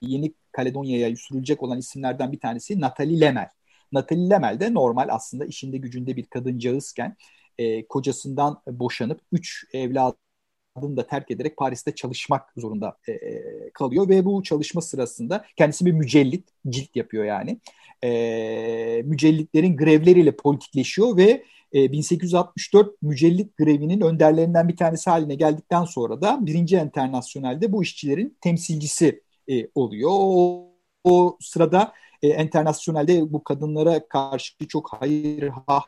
Yeni 0.00 0.34
Kaledonya'ya 0.52 1.16
sürülecek 1.16 1.62
olan 1.62 1.78
isimlerden 1.78 2.32
bir 2.32 2.40
tanesi 2.40 2.80
Nathalie 2.80 3.20
Lemel. 3.20 3.48
Nathalie 3.92 4.30
Lemel 4.30 4.60
de 4.60 4.74
normal 4.74 5.08
aslında 5.10 5.44
işinde 5.44 5.76
gücünde 5.76 6.16
bir 6.16 6.26
kadıncağızken 6.26 7.16
e, 7.58 7.86
kocasından 7.86 8.62
boşanıp 8.66 9.20
üç 9.32 9.64
evladını 9.72 10.96
da 10.96 11.06
terk 11.06 11.30
ederek 11.30 11.56
Paris'te 11.56 11.94
çalışmak 11.94 12.52
zorunda 12.56 12.96
e, 13.08 13.12
e, 13.12 13.70
kalıyor 13.74 14.08
ve 14.08 14.24
bu 14.24 14.42
çalışma 14.42 14.80
sırasında 14.80 15.44
kendisi 15.56 15.86
bir 15.86 15.92
mücellit, 15.92 16.48
cilt 16.68 16.96
yapıyor 16.96 17.24
yani. 17.24 17.60
E, 18.04 19.02
mücellitlerin 19.04 19.76
grevleriyle 19.76 20.36
politikleşiyor 20.36 21.16
ve 21.16 21.44
e, 21.74 21.92
1864 21.92 23.02
mücellit 23.02 23.56
grevinin 23.56 24.00
önderlerinden 24.00 24.68
bir 24.68 24.76
tanesi 24.76 25.10
haline 25.10 25.34
geldikten 25.34 25.84
sonra 25.84 26.20
da 26.22 26.46
birinci 26.46 26.76
internasyonelde 26.76 27.72
bu 27.72 27.82
işçilerin 27.82 28.38
temsilcisi 28.40 29.22
e, 29.50 29.68
oluyor. 29.74 30.10
O, 30.12 30.66
o 31.04 31.38
sırada 31.40 31.92
e, 32.22 32.42
internasyonelde 32.42 33.32
bu 33.32 33.44
kadınlara 33.44 34.08
karşı 34.08 34.66
çok 34.68 34.96
hayır 35.00 35.48
ha 35.48 35.80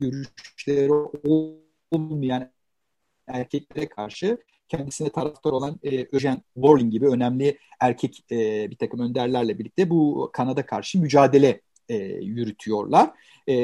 görüşleri 0.00 0.92
olmayan 1.92 2.50
erkeklere 3.26 3.88
karşı 3.88 4.38
kendisine 4.68 5.08
taraftar 5.08 5.52
olan 5.52 5.80
e, 5.82 5.94
Eugene 5.96 6.42
Warling 6.54 6.92
gibi 6.92 7.08
önemli 7.08 7.58
erkek 7.80 8.24
e, 8.30 8.70
bir 8.70 8.76
takım 8.76 9.00
önderlerle 9.00 9.58
birlikte 9.58 9.90
bu 9.90 10.30
Kanada 10.32 10.66
karşı 10.66 11.00
mücadele 11.00 11.60
e, 11.88 11.96
yürütüyorlar. 12.06 13.10
E, 13.48 13.54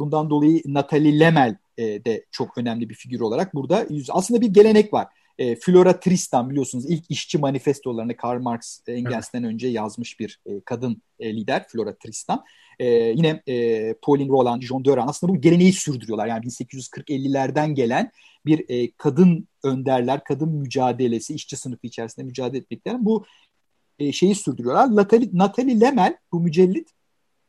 bundan 0.00 0.30
dolayı 0.30 0.62
Natalie 0.66 1.20
Lemel 1.20 1.56
e, 1.78 2.04
de 2.04 2.24
çok 2.30 2.58
önemli 2.58 2.88
bir 2.88 2.94
figür 2.94 3.20
olarak 3.20 3.54
burada 3.54 3.86
aslında 4.10 4.40
bir 4.40 4.48
gelenek 4.48 4.94
var. 4.94 5.06
E, 5.40 5.56
Flora 5.56 6.00
Tristan 6.00 6.50
biliyorsunuz 6.50 6.84
ilk 6.88 7.04
işçi 7.08 7.38
manifestolarını 7.38 8.16
Karl 8.16 8.42
Marx 8.42 8.80
Engels'ten 8.88 9.44
önce 9.44 9.68
yazmış 9.68 10.20
bir 10.20 10.40
e, 10.46 10.60
kadın 10.60 11.02
e, 11.20 11.36
lider 11.36 11.68
Flora 11.68 11.94
Tristan. 11.94 12.44
E, 12.78 12.86
yine 12.88 13.42
e, 13.48 13.94
Pauline 14.02 14.28
Roland, 14.28 14.62
John 14.62 14.84
Döran 14.84 15.08
aslında 15.08 15.32
bu 15.32 15.40
geleneği 15.40 15.72
sürdürüyorlar. 15.72 16.26
Yani 16.26 16.44
1840-50'lerden 16.44 17.74
gelen 17.74 18.10
bir 18.46 18.64
e, 18.68 18.90
kadın 18.90 19.48
önderler, 19.64 20.24
kadın 20.24 20.48
mücadelesi, 20.48 21.34
işçi 21.34 21.56
sınıfı 21.56 21.86
içerisinde 21.86 22.26
mücadele 22.26 22.58
etmekten 22.58 23.04
bu 23.04 23.24
e, 23.98 24.12
şeyi 24.12 24.34
sürdürüyorlar. 24.34 24.96
Natalie, 24.96 25.28
Natalie 25.32 25.80
Lemel 25.80 26.16
bu 26.32 26.40
mücellit 26.40 26.88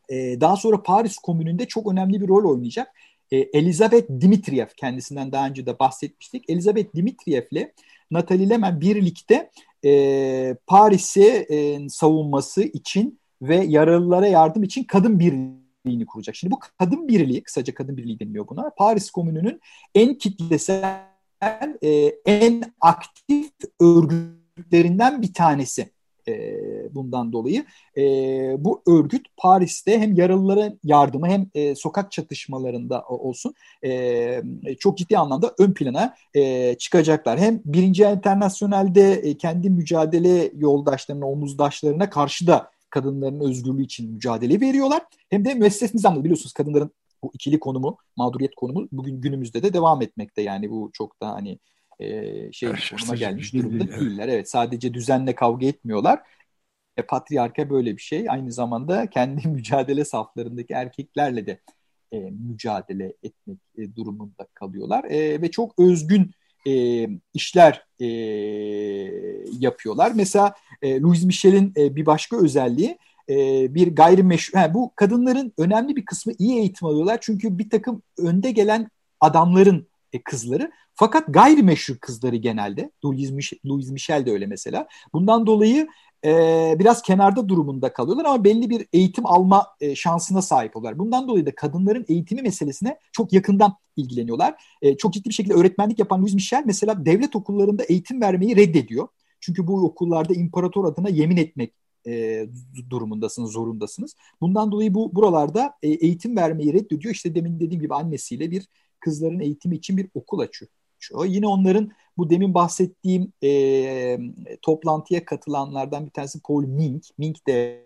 e, 0.10 0.42
daha 0.42 0.56
sonra 0.56 0.84
Paris 0.84 1.18
Komünü'nde 1.18 1.66
çok 1.66 1.92
önemli 1.92 2.22
bir 2.22 2.28
rol 2.28 2.52
oynayacak. 2.52 2.88
E, 3.32 3.38
Elizabeth 3.38 4.10
Dimitriev 4.22 4.68
kendisinden 4.78 5.32
daha 5.32 5.48
önce 5.48 5.66
de 5.66 5.80
bahsetmiştik. 5.80 6.50
Elizabeth 6.50 6.96
Dimitriev'le 6.96 7.72
Natalie 8.12 8.50
Lemel 8.50 8.82
birlikte 8.82 9.52
e, 9.86 10.56
Paris'i 10.68 11.46
e, 11.50 11.90
savunması 11.90 12.64
için 12.64 13.20
ve 13.42 13.56
yaralılara 13.56 14.28
yardım 14.28 14.64
için 14.64 14.84
kadın 14.84 15.20
birliğini 15.20 16.06
kuracak. 16.06 16.36
Şimdi 16.36 16.52
bu 16.52 16.60
kadın 16.80 17.08
birliği, 17.08 17.44
kısaca 17.44 17.74
kadın 17.74 17.98
birliği 17.98 18.20
deniliyor 18.20 18.48
buna. 18.48 18.72
Paris 18.78 19.12
Komünü'nün 19.12 19.62
en 19.96 20.18
kitlesel, 20.18 21.08
e, 21.84 21.90
en 22.26 22.64
aktif 22.82 23.52
örgütlerinden 23.80 25.22
bir 25.22 25.34
tanesi 25.34 25.92
e, 26.28 26.56
bundan 26.96 27.34
dolayı. 27.34 27.66
E, 27.98 28.02
bu 28.60 28.82
örgüt 28.88 29.28
Paris'te 29.38 30.00
hem 30.00 30.16
yaralılara 30.16 30.74
yardımı 30.84 31.28
hem 31.28 31.48
e, 31.54 31.76
sokak 31.76 32.12
çatışmalarında 32.12 33.02
olsun 33.02 33.54
e, 33.84 34.42
çok 34.80 34.98
ciddi 34.98 35.18
anlamda 35.18 35.54
ön 35.60 35.74
plana 35.74 36.16
e, 36.34 36.76
çıkacaklar. 36.76 37.40
Hem 37.40 37.62
birinci 37.66 38.04
internasyonelde 38.04 39.12
e, 39.14 39.38
kendi 39.38 39.70
mücadele 39.70 40.52
yoldaşlarına, 40.58 41.28
omuzdaşlarına 41.28 42.10
karşı 42.10 42.48
da 42.48 42.72
kadınların 42.90 43.40
özgürlüğü 43.40 43.84
için 43.84 44.12
mücadele 44.12 44.62
veriyorlar. 44.62 45.02
Hem 45.30 45.46
de 45.46 45.54
müesses 45.54 45.94
nizamda 45.94 46.24
biliyorsunuz 46.24 46.54
kadınların 46.54 46.92
bu 47.24 47.32
ikili 47.34 47.60
konumu, 47.60 47.98
mağduriyet 48.18 48.56
konumu 48.56 48.88
bugün 48.92 49.22
günümüzde 49.22 49.64
de 49.64 49.74
devam 49.74 50.02
etmekte. 50.02 50.42
Yani 50.42 50.72
bu 50.72 50.90
çok 50.94 51.22
da 51.22 51.30
hani 51.30 51.60
e, 52.02 52.52
şey 52.52 52.70
konuma 52.70 53.16
gelmiş 53.16 53.54
durumda 53.54 53.84
evet. 53.84 54.00
değiller. 54.00 54.28
Evet 54.28 54.50
sadece 54.50 54.94
düzenle 54.94 55.36
kavga 55.36 55.66
etmiyorlar. 55.66 56.20
E, 56.98 57.02
patriarka 57.02 57.70
böyle 57.70 57.98
bir 57.98 58.02
şey. 58.02 58.30
Aynı 58.30 58.52
zamanda 58.52 59.10
kendi 59.10 59.48
mücadele 59.48 60.06
saflarındaki 60.06 60.74
erkeklerle 60.74 61.46
de 61.46 61.60
e, 62.12 62.20
mücadele 62.20 63.14
etmek 63.24 63.58
e, 63.78 63.96
durumunda 63.96 64.48
kalıyorlar. 64.54 65.04
E, 65.04 65.42
ve 65.42 65.52
çok 65.52 65.80
özgün 65.80 66.32
e, 66.68 67.08
işler 67.34 67.86
e, 68.00 68.06
yapıyorlar. 69.60 70.12
Mesela 70.16 70.54
e, 70.82 71.02
Louis 71.02 71.24
Michel'in 71.24 71.74
e, 71.78 71.96
bir 71.96 72.06
başka 72.06 72.38
özelliği 72.38 72.98
e, 73.30 73.36
bir 73.76 73.96
gayrimeşru... 73.96 74.58
Yani 74.58 74.74
bu 74.74 74.92
kadınların 74.96 75.54
önemli 75.58 75.96
bir 75.96 76.06
kısmı 76.06 76.34
iyi 76.40 76.60
eğitim 76.60 76.88
alıyorlar. 76.88 77.18
Çünkü 77.22 77.58
bir 77.58 77.70
takım 77.70 78.02
önde 78.18 78.52
gelen 78.52 78.90
adamların 79.20 79.88
kızları. 80.20 80.72
Fakat 80.94 81.34
gayrimeşru 81.34 82.00
kızları 82.00 82.36
genelde. 82.36 82.92
Louis 83.06 83.32
Michel, 83.32 83.60
Louis 83.66 83.90
Michel 83.90 84.26
de 84.26 84.32
öyle 84.32 84.46
mesela. 84.46 84.88
Bundan 85.14 85.48
dolayı 85.48 85.88
e, 86.26 86.76
biraz 86.80 87.02
kenarda 87.02 87.50
durumunda 87.50 87.94
kalıyorlar 87.94 88.26
ama 88.26 88.44
belli 88.44 88.70
bir 88.70 88.88
eğitim 88.94 89.26
alma 89.26 89.68
e, 89.82 89.96
şansına 89.96 90.42
sahip 90.42 90.78
oluyorlar. 90.78 91.00
Bundan 91.00 91.28
dolayı 91.28 91.46
da 91.46 91.56
kadınların 91.56 92.06
eğitimi 92.08 92.42
meselesine 92.42 93.00
çok 93.12 93.34
yakından 93.34 93.76
ilgileniyorlar. 93.96 94.64
E, 94.82 94.98
çok 94.98 95.14
ciddi 95.14 95.30
bir 95.30 95.34
şekilde 95.34 95.54
öğretmenlik 95.54 96.00
yapan 96.00 96.22
Louis 96.22 96.34
Michel 96.34 96.64
mesela 96.66 97.06
devlet 97.06 97.36
okullarında 97.36 97.84
eğitim 97.84 98.22
vermeyi 98.22 98.56
reddediyor. 98.56 99.08
Çünkü 99.40 99.68
bu 99.68 99.86
okullarda 99.86 100.34
imparator 100.34 100.86
adına 100.86 101.10
yemin 101.10 101.38
etmek 101.38 101.74
e, 102.08 102.46
durumundasınız, 102.90 103.52
zorundasınız. 103.52 104.16
Bundan 104.42 104.72
dolayı 104.72 104.94
bu 104.94 105.16
buralarda 105.16 105.74
e, 105.84 105.90
eğitim 105.90 106.38
vermeyi 106.38 106.74
reddediyor. 106.74 107.14
İşte 107.14 107.36
demin 107.36 107.60
dediğim 107.60 107.82
gibi 107.82 107.94
annesiyle 107.94 108.52
bir 108.52 108.68
kızların 109.02 109.40
eğitimi 109.40 109.76
için 109.76 109.98
bir 109.98 110.10
okul 110.14 110.40
açıyor. 110.40 110.72
Yine 111.26 111.48
onların 111.48 111.92
bu 112.18 112.30
demin 112.30 112.54
bahsettiğim 112.54 113.34
e, 113.44 114.20
toplantıya 114.62 115.26
katılanlardan 115.26 116.06
bir 116.06 116.12
tanesi 116.12 116.42
Paul 116.42 116.64
Mink. 116.64 117.04
Mink 117.18 117.48
de 117.48 117.86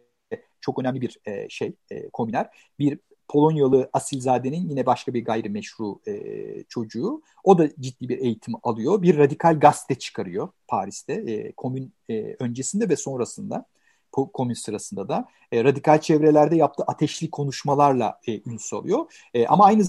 çok 0.61 0.79
önemli 0.79 1.01
bir 1.01 1.19
e, 1.25 1.49
şey, 1.49 1.75
e, 1.91 2.09
kominer. 2.09 2.49
Bir 2.79 2.99
Polonyalı 3.27 3.89
asilzadenin 3.93 4.69
yine 4.69 4.85
başka 4.85 5.13
bir 5.13 5.25
gayrimeşru 5.25 5.99
e, 6.07 6.63
çocuğu. 6.69 7.21
O 7.43 7.57
da 7.57 7.69
ciddi 7.79 8.09
bir 8.09 8.17
eğitim 8.17 8.53
alıyor. 8.63 9.01
Bir 9.01 9.17
radikal 9.17 9.59
gazete 9.59 9.95
çıkarıyor 9.95 10.49
Paris'te. 10.67 11.13
E, 11.13 11.51
komün 11.51 11.93
e, 12.09 12.35
öncesinde 12.39 12.89
ve 12.89 12.95
sonrasında 12.95 13.65
komün 14.11 14.53
sırasında 14.53 15.09
da 15.09 15.27
e, 15.51 15.63
radikal 15.63 16.01
çevrelerde 16.01 16.55
yaptığı 16.55 16.83
ateşli 16.83 17.31
konuşmalarla 17.31 18.19
e, 18.27 18.49
ün 18.49 18.57
salıyor. 18.57 19.13
E, 19.33 19.47
ama 19.47 19.65
aynı 19.65 19.83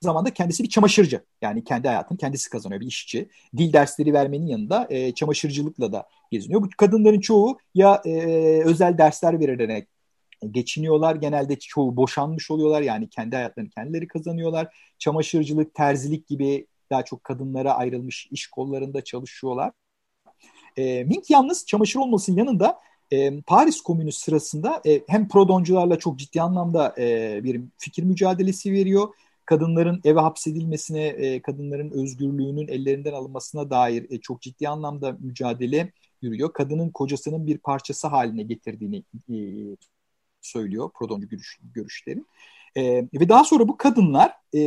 zamanda 0.00 0.34
kendisi 0.34 0.62
bir 0.62 0.68
çamaşırcı. 0.68 1.20
Yani 1.42 1.64
kendi 1.64 1.88
hayatını 1.88 2.18
kendisi 2.18 2.50
kazanıyor 2.50 2.80
bir 2.80 2.86
işçi. 2.86 3.28
Dil 3.56 3.72
dersleri 3.72 4.12
vermenin 4.12 4.46
yanında 4.46 4.86
e, 4.90 5.12
çamaşırcılıkla 5.12 5.92
da 5.92 6.08
geziniyor. 6.30 6.62
Bu 6.62 6.68
kadınların 6.76 7.20
çoğu 7.20 7.58
ya 7.74 8.02
e, 8.04 8.12
özel 8.64 8.98
dersler 8.98 9.40
vererek 9.40 9.88
geçiniyorlar. 10.50 11.16
Genelde 11.16 11.58
çoğu 11.58 11.96
boşanmış 11.96 12.50
oluyorlar. 12.50 12.82
Yani 12.82 13.08
kendi 13.08 13.36
hayatlarını 13.36 13.70
kendileri 13.70 14.08
kazanıyorlar. 14.08 14.76
Çamaşırcılık, 14.98 15.74
terzilik 15.74 16.26
gibi 16.26 16.66
daha 16.90 17.04
çok 17.04 17.24
kadınlara 17.24 17.74
ayrılmış 17.74 18.28
iş 18.30 18.46
kollarında 18.46 19.04
çalışıyorlar. 19.04 19.72
E, 20.76 21.04
Mink 21.04 21.30
yalnız 21.30 21.66
çamaşır 21.66 22.00
olmasının 22.00 22.36
yanında 22.36 22.80
e, 23.12 23.40
Paris 23.40 23.80
Komünü 23.80 24.12
sırasında 24.12 24.82
e, 24.86 25.02
hem 25.08 25.28
prodoncularla 25.28 25.98
çok 25.98 26.18
ciddi 26.18 26.42
anlamda 26.42 26.94
e, 26.98 27.40
bir 27.44 27.60
fikir 27.78 28.02
mücadelesi 28.02 28.72
veriyor 28.72 29.08
kadınların 29.46 30.00
eve 30.04 30.20
hapsedilmesine, 30.20 31.06
e, 31.06 31.42
kadınların 31.42 31.90
özgürlüğünün 31.90 32.68
ellerinden 32.68 33.12
alınmasına 33.12 33.70
dair 33.70 34.10
e, 34.10 34.20
çok 34.20 34.42
ciddi 34.42 34.68
anlamda 34.68 35.16
mücadele 35.20 35.92
yürüyor. 36.22 36.52
Kadının 36.52 36.90
kocasının 36.90 37.46
bir 37.46 37.58
parçası 37.58 38.06
haline 38.06 38.42
getirdiğini 38.42 39.02
e, 39.30 39.36
söylüyor 40.40 40.90
Prodoncu 40.98 41.28
görüş, 41.28 41.58
görüşleri. 41.74 42.24
E, 42.76 42.82
ve 43.14 43.28
daha 43.28 43.44
sonra 43.44 43.68
bu 43.68 43.76
kadınlar 43.76 44.32
e, 44.54 44.60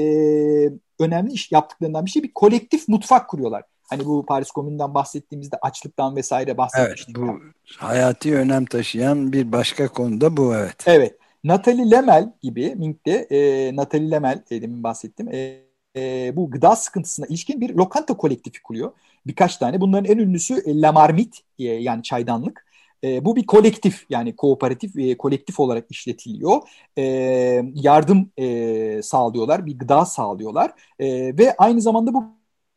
önemli 1.00 1.34
iş 1.34 1.52
yaptıklarından 1.52 2.06
bir 2.06 2.12
şey 2.12 2.24
bir 2.24 2.34
kolektif 2.34 2.88
mutfak 2.88 3.30
kuruyorlar. 3.30 3.64
Hani 3.90 4.06
bu 4.06 4.26
Paris 4.26 4.52
Komünü'nden 4.52 4.94
bahsettiğimizde 4.94 5.58
açlıktan 5.62 6.16
vesaire 6.16 6.58
bahsetmiştik. 6.58 7.18
Evet 7.18 7.28
bu 7.28 7.40
hayati 7.78 8.36
önem 8.36 8.66
taşıyan 8.66 9.34
bir 9.34 9.52
başka 9.52 9.88
konuda 9.88 10.38
bu 10.38 10.56
evet. 10.56 10.84
Evet. 10.86 11.19
Natalie 11.44 11.92
Lemel 11.92 12.34
gibi 12.42 12.76
Mink'te 12.76 13.12
e, 13.12 13.76
Natalie 13.76 14.12
Lemel 14.12 14.44
e, 14.52 14.62
demin 14.62 14.84
bahsettim. 14.84 15.30
E, 15.34 15.70
e, 15.96 16.36
bu 16.36 16.52
gıda 16.52 16.76
sıkıntısına 16.76 17.26
ilişkin 17.26 17.62
bir 17.62 17.76
lokanta 17.76 18.18
kolektifi 18.18 18.62
kuruyor. 18.62 18.92
Birkaç 19.28 19.58
tane. 19.58 19.82
Bunların 19.82 20.12
en 20.12 20.18
ünlüsü 20.18 20.54
e, 20.66 20.82
La 20.82 20.92
Marmite 20.92 21.38
e, 21.60 21.64
yani 21.64 22.04
çaydanlık. 22.04 22.66
E, 23.04 23.26
bu 23.26 23.36
bir 23.36 23.46
kolektif 23.46 24.06
yani 24.10 24.36
kooperatif 24.36 24.98
e, 24.98 25.18
kolektif 25.18 25.60
olarak 25.60 25.86
işletiliyor. 25.92 26.62
E, 26.98 27.04
yardım 27.74 28.32
e, 28.38 29.02
sağlıyorlar, 29.04 29.66
bir 29.66 29.78
gıda 29.80 30.06
sağlıyorlar 30.06 30.72
e, 31.00 31.38
ve 31.38 31.56
aynı 31.58 31.82
zamanda 31.82 32.14
bu 32.14 32.24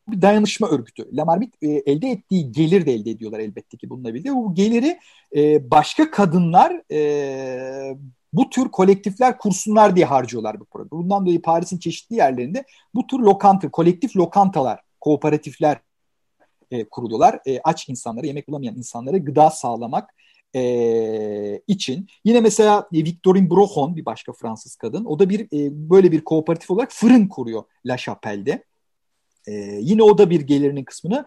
bir 0.08 0.22
dayanışma 0.22 0.68
örgütü. 0.68 1.16
Lamarmit 1.16 1.54
e, 1.62 1.68
elde 1.68 2.08
ettiği 2.08 2.52
gelir 2.52 2.86
de 2.86 2.92
elde 2.92 3.10
ediyorlar 3.10 3.38
elbette 3.40 3.76
ki 3.76 3.90
bununla 3.90 4.14
birlikte. 4.14 4.34
Bu 4.34 4.54
geliri 4.54 4.98
e, 5.36 5.70
başka 5.70 6.10
kadınlar 6.10 6.82
e, 6.92 7.96
bu 8.32 8.50
tür 8.50 8.68
kolektifler 8.68 9.38
kursunlar 9.38 9.96
diye 9.96 10.06
harcıyorlar 10.06 10.60
bu 10.60 10.64
programı. 10.64 11.02
Bundan 11.02 11.26
dolayı 11.26 11.42
Paris'in 11.42 11.78
çeşitli 11.78 12.16
yerlerinde 12.16 12.64
bu 12.94 13.06
tür 13.06 13.18
lokanta, 13.18 13.70
kolektif 13.70 14.16
lokantalar, 14.16 14.80
kooperatifler 15.00 15.80
e, 16.70 16.84
kuruluyorlar. 16.84 17.40
E, 17.46 17.60
aç 17.60 17.88
insanlara, 17.88 18.26
yemek 18.26 18.48
bulamayan 18.48 18.76
insanlara 18.76 19.16
gıda 19.16 19.50
sağlamak 19.50 20.14
e, 20.54 21.60
için. 21.66 22.06
Yine 22.24 22.40
mesela 22.40 22.88
e, 22.92 23.04
Victorine 23.04 23.50
Brochon 23.50 23.96
bir 23.96 24.04
başka 24.04 24.32
Fransız 24.32 24.76
kadın. 24.76 25.04
O 25.04 25.18
da 25.18 25.28
bir 25.30 25.40
e, 25.40 25.90
böyle 25.90 26.12
bir 26.12 26.24
kooperatif 26.24 26.70
olarak 26.70 26.92
fırın 26.92 27.28
kuruyor 27.28 27.62
La 27.86 27.96
Chapelle'de. 27.96 28.64
E, 29.46 29.52
yine 29.80 30.02
o 30.02 30.18
da 30.18 30.30
bir 30.30 30.40
gelirinin 30.40 30.84
kısmını 30.84 31.26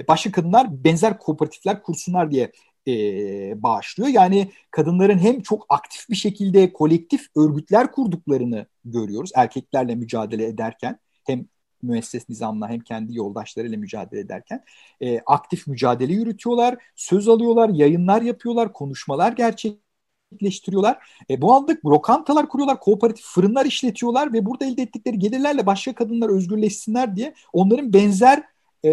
e, 0.00 0.08
başka 0.08 0.32
kadınlar 0.32 0.84
benzer 0.84 1.18
kooperatifler 1.18 1.82
kursunlar 1.82 2.30
diye 2.30 2.52
e, 2.88 3.62
bağışlıyor. 3.62 4.08
Yani 4.08 4.50
kadınların 4.70 5.18
hem 5.18 5.42
çok 5.42 5.66
aktif 5.68 6.10
bir 6.10 6.16
şekilde 6.16 6.72
kolektif 6.72 7.26
örgütler 7.36 7.92
kurduklarını 7.92 8.66
görüyoruz 8.84 9.30
erkeklerle 9.34 9.94
mücadele 9.94 10.46
ederken 10.46 10.98
hem 11.26 11.46
müesses 11.82 12.28
nizamla 12.28 12.68
hem 12.68 12.80
kendi 12.80 13.16
yoldaşlarıyla 13.16 13.78
mücadele 13.78 14.20
ederken 14.20 14.64
e, 15.00 15.20
aktif 15.26 15.66
mücadele 15.66 16.12
yürütüyorlar, 16.12 16.76
söz 16.96 17.28
alıyorlar, 17.28 17.68
yayınlar 17.68 18.22
yapıyorlar, 18.22 18.72
konuşmalar 18.72 19.32
gerçekleştiriyorlar. 19.32 20.98
E, 21.30 21.42
bu 21.42 21.54
anda 21.54 21.76
lokantalar 21.86 22.48
kuruyorlar, 22.48 22.80
kooperatif 22.80 23.24
fırınlar 23.24 23.66
işletiyorlar 23.66 24.32
ve 24.32 24.46
burada 24.46 24.64
elde 24.64 24.82
ettikleri 24.82 25.18
gelirlerle 25.18 25.66
başka 25.66 25.94
kadınlar 25.94 26.28
özgürleşsinler 26.28 27.16
diye 27.16 27.34
onların 27.52 27.92
benzer 27.92 28.42
e, 28.82 28.90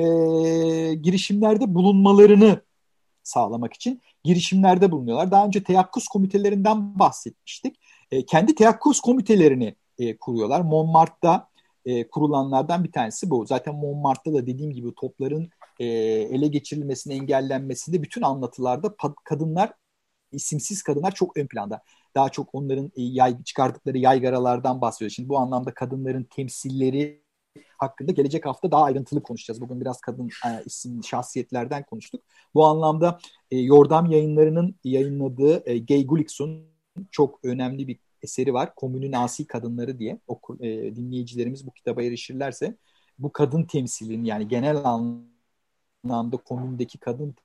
girişimlerde 0.93 1.75
bulunmalarını 1.75 2.66
sağlamak 3.27 3.73
için 3.73 4.01
girişimlerde 4.23 4.91
bulunuyorlar. 4.91 5.31
Daha 5.31 5.45
önce 5.45 5.63
teyakkuz 5.63 6.07
komitelerinden 6.07 6.99
bahsetmiştik. 6.99 7.79
E, 8.11 8.25
kendi 8.25 8.55
teyakkuz 8.55 8.99
komitelerini 8.99 9.75
e, 9.99 10.17
kuruyorlar. 10.17 10.61
Montmartre'da 10.61 11.49
e, 11.85 12.07
kurulanlardan 12.07 12.83
bir 12.83 12.91
tanesi 12.91 13.29
bu. 13.29 13.45
Zaten 13.45 13.75
Montmartre'da 13.75 14.37
da 14.37 14.47
dediğim 14.47 14.73
gibi 14.73 14.95
topların 14.95 15.49
e, 15.79 15.85
ele 15.85 16.47
geçirilmesini 16.47 17.13
engellenmesinde 17.13 18.03
bütün 18.03 18.21
anlatılarda 18.21 18.95
kadınlar 19.23 19.73
isimsiz 20.31 20.83
kadınlar 20.83 21.11
çok 21.11 21.37
ön 21.37 21.47
planda. 21.47 21.81
Daha 22.15 22.29
çok 22.29 22.55
onların 22.55 22.85
e, 22.85 22.91
yay, 22.95 23.43
çıkardıkları 23.43 23.97
yaygaralardan 23.97 24.81
bahsediyor. 24.81 25.11
Şimdi 25.11 25.29
bu 25.29 25.37
anlamda 25.37 25.73
kadınların 25.73 26.23
temsilleri 26.23 27.26
hakkında 27.77 28.11
gelecek 28.11 28.45
hafta 28.45 28.71
daha 28.71 28.83
ayrıntılı 28.83 29.23
konuşacağız. 29.23 29.61
Bugün 29.61 29.81
biraz 29.81 30.01
kadın 30.01 30.29
e, 30.45 30.63
isim 30.65 31.03
şahsiyetlerden 31.03 31.83
konuştuk. 31.83 32.23
Bu 32.53 32.65
anlamda 32.65 33.19
e, 33.51 33.57
Yordam 33.57 34.11
yayınlarının 34.11 34.75
yayınladığı 34.83 35.69
e, 35.69 35.79
Gay 35.79 36.05
Gullickson 36.05 36.61
çok 37.11 37.39
önemli 37.43 37.87
bir 37.87 37.99
eseri 38.21 38.53
var. 38.53 38.75
Komünün 38.75 39.13
Asi 39.13 39.47
Kadınları 39.47 39.99
diye 39.99 40.19
oku, 40.27 40.57
e, 40.59 40.95
dinleyicilerimiz 40.95 41.67
bu 41.67 41.71
kitaba 41.71 42.03
erişirlerse 42.03 42.77
bu 43.19 43.31
kadın 43.31 43.63
temsilini 43.63 44.27
yani 44.27 44.47
genel 44.47 44.77
anlamda 44.85 46.37
komündeki 46.37 46.97
kadın 46.97 47.35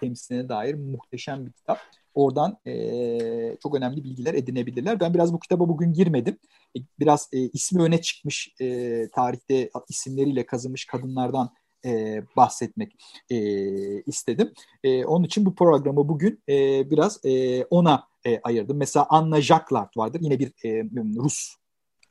temsiline 0.00 0.48
dair 0.48 0.74
muhteşem 0.74 1.46
bir 1.46 1.52
kitap. 1.52 1.78
Oradan 2.14 2.58
e, 2.66 3.56
çok 3.62 3.74
önemli 3.74 4.04
bilgiler 4.04 4.34
edinebilirler. 4.34 5.00
Ben 5.00 5.14
biraz 5.14 5.32
bu 5.32 5.40
kitaba 5.40 5.68
bugün 5.68 5.92
girmedim. 5.92 6.38
E, 6.76 6.80
biraz 7.00 7.28
e, 7.32 7.38
ismi 7.38 7.82
öne 7.82 8.00
çıkmış 8.00 8.54
e, 8.60 9.08
tarihte 9.14 9.70
isimleriyle 9.88 10.46
kazınmış 10.46 10.84
kadınlardan 10.84 11.50
e, 11.84 12.22
bahsetmek 12.36 12.96
e, 13.30 13.36
istedim. 14.02 14.52
E, 14.84 15.04
onun 15.04 15.24
için 15.24 15.46
bu 15.46 15.54
programı 15.54 16.08
bugün 16.08 16.42
e, 16.48 16.90
biraz 16.90 17.24
e, 17.24 17.64
ona 17.64 18.08
e, 18.26 18.40
ayırdım. 18.40 18.76
Mesela 18.76 19.06
Anna 19.08 19.40
Jacquard 19.40 19.90
vardır. 19.96 20.20
Yine 20.22 20.38
bir 20.38 20.48
e, 20.64 20.84
Rus 21.16 21.54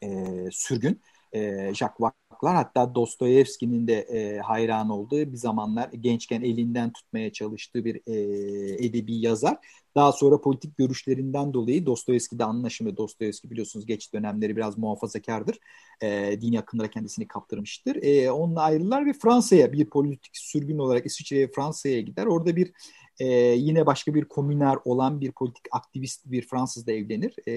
e, 0.04 0.26
sürgün. 0.52 1.02
E, 1.34 1.39
Jacques 1.74 2.00
Vaque'lar. 2.00 2.56
Hatta 2.56 2.96
Dostoyevski'nin 2.96 3.88
de 3.88 3.93
e, 3.93 4.39
hayran 4.39 4.89
olduğu 4.89 5.32
bir 5.32 5.38
zamanlar 5.38 5.89
gençken 5.89 6.41
elinden 6.41 6.93
tutmaya 6.93 7.32
çalıştığı 7.32 7.86
bir 7.86 7.96
e, 8.08 8.86
edebi 8.86 9.15
yazar. 9.15 9.58
Daha 9.96 10.12
sonra 10.12 10.41
politik 10.41 10.78
görüşlerinden 10.78 11.54
dolayı 11.54 11.86
Dostoyevski'de 11.86 12.43
anlaşımı, 12.43 12.98
Dostoyevski 12.98 13.52
biliyorsunuz 13.52 13.86
geç 13.86 14.13
dönemleri 14.13 14.56
biraz 14.56 14.78
muhafazakardır. 14.78 15.60
E, 16.02 16.41
dini 16.41 16.60
akımlara 16.60 16.89
kendisini 16.89 17.28
kaptırmıştır. 17.28 18.04
E, 18.04 18.32
onunla 18.32 18.62
ayrılar 18.62 19.06
ve 19.06 19.13
Fransa'ya 19.13 19.74
bir 19.74 19.89
politik 19.89 20.38
sürgün 20.38 20.78
olarak 20.78 21.06
İsviçre'ye 21.06 21.48
Fransa'ya 21.48 22.02
gider. 22.02 22.26
Orada 22.26 22.56
bir 22.56 22.72
e, 23.19 23.26
yine 23.54 23.86
başka 23.86 24.13
bir 24.13 24.26
komüner 24.26 24.78
olan 24.86 25.22
bir 25.22 25.32
politik 25.32 25.65
aktivist 25.72 26.22
bir 26.26 26.48
Fransızla 26.48 26.91
evlenir 26.91 27.36
e, 27.48 27.54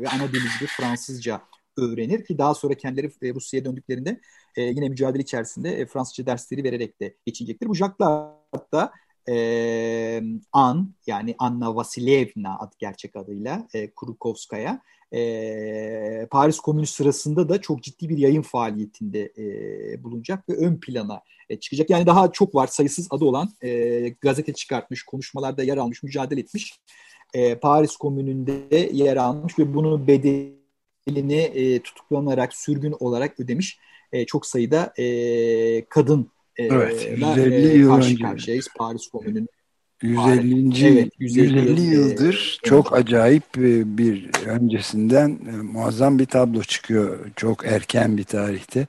ve 0.00 0.08
ana 0.08 0.28
dili 0.28 0.44
bir 0.60 0.66
Fransızca 0.66 1.42
öğrenir 1.80 2.24
ki 2.24 2.38
daha 2.38 2.54
sonra 2.54 2.74
kendileri 2.74 3.12
e, 3.22 3.34
Rusya'ya 3.34 3.64
döndüklerinde 3.64 4.20
e, 4.56 4.62
yine 4.62 4.88
mücadele 4.88 5.22
içerisinde 5.22 5.80
e, 5.80 5.86
Fransızca 5.86 6.26
dersleri 6.26 6.64
vererek 6.64 7.00
de 7.00 7.14
geçecektir. 7.26 7.68
Bu 7.68 7.74
Jacques'lar 7.74 8.32
da 8.72 8.92
e, 9.28 10.22
An 10.52 10.94
yani 11.06 11.34
Anna 11.38 11.76
Vasilyevna 11.76 12.58
adı 12.58 12.74
gerçek 12.78 13.16
adıyla 13.16 13.68
e, 13.74 13.90
Krukovskaya 13.94 14.82
e, 15.14 16.26
Paris 16.30 16.60
Komünü 16.60 16.86
sırasında 16.86 17.48
da 17.48 17.60
çok 17.60 17.82
ciddi 17.82 18.08
bir 18.08 18.18
yayın 18.18 18.42
faaliyetinde 18.42 19.32
bulunacak 20.04 20.48
ve 20.48 20.56
ön 20.56 20.80
plana 20.80 21.22
çıkacak. 21.60 21.90
Yani 21.90 22.06
daha 22.06 22.32
çok 22.32 22.54
var 22.54 22.66
sayısız 22.66 23.08
adı 23.10 23.24
olan 23.24 23.48
gazete 24.20 24.52
çıkartmış, 24.52 25.02
konuşmalarda 25.02 25.62
yer 25.62 25.76
almış, 25.76 26.02
mücadele 26.02 26.40
etmiş. 26.40 26.80
Paris 27.62 27.96
Komünü'nde 27.96 28.90
yer 28.92 29.16
almış 29.16 29.58
ve 29.58 29.74
bunu 29.74 30.06
bedelini 31.06 31.40
e, 31.40 31.82
tutuklanarak, 31.82 32.54
sürgün 32.54 32.94
olarak 33.00 33.40
ödemiş 33.40 33.78
e, 34.12 34.26
çok 34.26 34.46
sayıda 34.46 34.92
e, 34.98 35.84
kadın 35.84 36.30
e, 36.56 36.64
evet, 36.64 37.08
150 37.16 37.78
yıl 37.78 37.88
karşı 37.94 38.12
önce. 38.12 38.24
karşıyayız 38.24 38.68
Paris 38.78 39.08
Komünü'nün 39.08 39.48
150. 40.02 40.86
Evet, 40.86 41.12
150, 41.18 41.58
150 41.58 41.80
yıldır 41.80 42.58
e, 42.62 42.66
çok 42.68 42.92
evet. 42.92 43.00
acayip 43.00 43.44
bir 43.84 44.30
öncesinden 44.46 45.38
muazzam 45.72 46.18
bir 46.18 46.26
tablo 46.26 46.62
çıkıyor 46.62 47.18
çok 47.36 47.66
erken 47.66 48.16
bir 48.16 48.24
tarihte. 48.24 48.86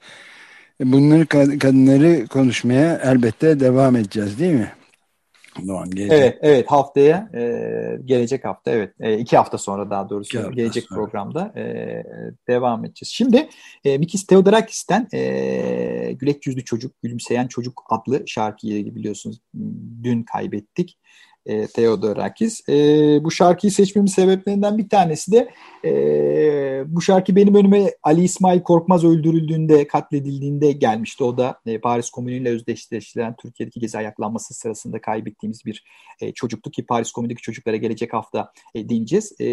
Bunları 0.83 1.25
kadınları 1.59 2.27
konuşmaya 2.27 3.01
elbette 3.03 3.59
devam 3.59 3.95
edeceğiz 3.95 4.39
değil 4.39 4.53
mi? 4.53 4.71
Doğan 5.67 5.89
gelecek. 5.89 6.19
Evet, 6.19 6.37
evet 6.41 6.71
haftaya 6.71 7.29
e, 7.33 7.41
gelecek 8.05 8.45
hafta 8.45 8.71
evet 8.71 8.93
e, 8.99 9.17
iki 9.17 9.37
hafta 9.37 9.57
sonra 9.57 9.89
daha 9.89 10.09
doğrusu 10.09 10.39
iki 10.39 10.55
gelecek 10.55 10.83
sonra. 10.83 10.99
programda 10.99 11.53
e, 11.59 11.63
devam 12.47 12.85
edeceğiz. 12.85 13.09
Şimdi 13.13 13.49
e, 13.83 13.97
Mikis 13.97 14.25
Theodorakis'ten 14.27 15.07
e, 15.13 16.11
Gülek 16.11 16.47
Yüzlü 16.47 16.65
Çocuk, 16.65 17.01
Gülümseyen 17.01 17.47
Çocuk 17.47 17.83
adlı 17.89 18.23
şarkıyı 18.27 18.95
biliyorsunuz 18.95 19.41
dün 20.03 20.23
kaybettik 20.23 20.97
e, 21.45 21.67
Theodorakis. 21.67 22.69
E, 22.69 22.73
bu 23.23 23.31
şarkıyı 23.31 23.71
seçmemin 23.71 24.07
sebeplerinden 24.07 24.77
bir 24.77 24.89
tanesi 24.89 25.31
de 25.31 25.49
e, 25.85 25.91
bu 26.87 27.01
şarkı 27.01 27.35
benim 27.35 27.55
önüme 27.55 27.93
Ali 28.03 28.23
İsmail 28.23 28.61
Korkmaz 28.61 29.03
öldürüldüğünde, 29.03 29.87
katledildiğinde 29.87 30.71
gelmişti. 30.71 31.23
O 31.23 31.37
da 31.37 31.59
e, 31.65 31.79
Paris 31.79 32.09
Komünü'yle 32.09 32.49
özdeşleştirilen 32.49 33.35
Türkiye'deki 33.35 33.79
gezi 33.79 33.97
ayaklanması 33.97 34.53
sırasında 34.53 35.01
kaybettiğimiz 35.01 35.65
bir 35.65 35.83
e, 36.21 36.31
çocuktu 36.31 36.71
ki 36.71 36.85
Paris 36.85 37.11
Komünü'ndeki 37.11 37.41
çocuklara 37.41 37.75
gelecek 37.75 38.13
hafta 38.13 38.51
e, 38.75 38.89
değineceğiz. 38.89 39.41
E, 39.41 39.45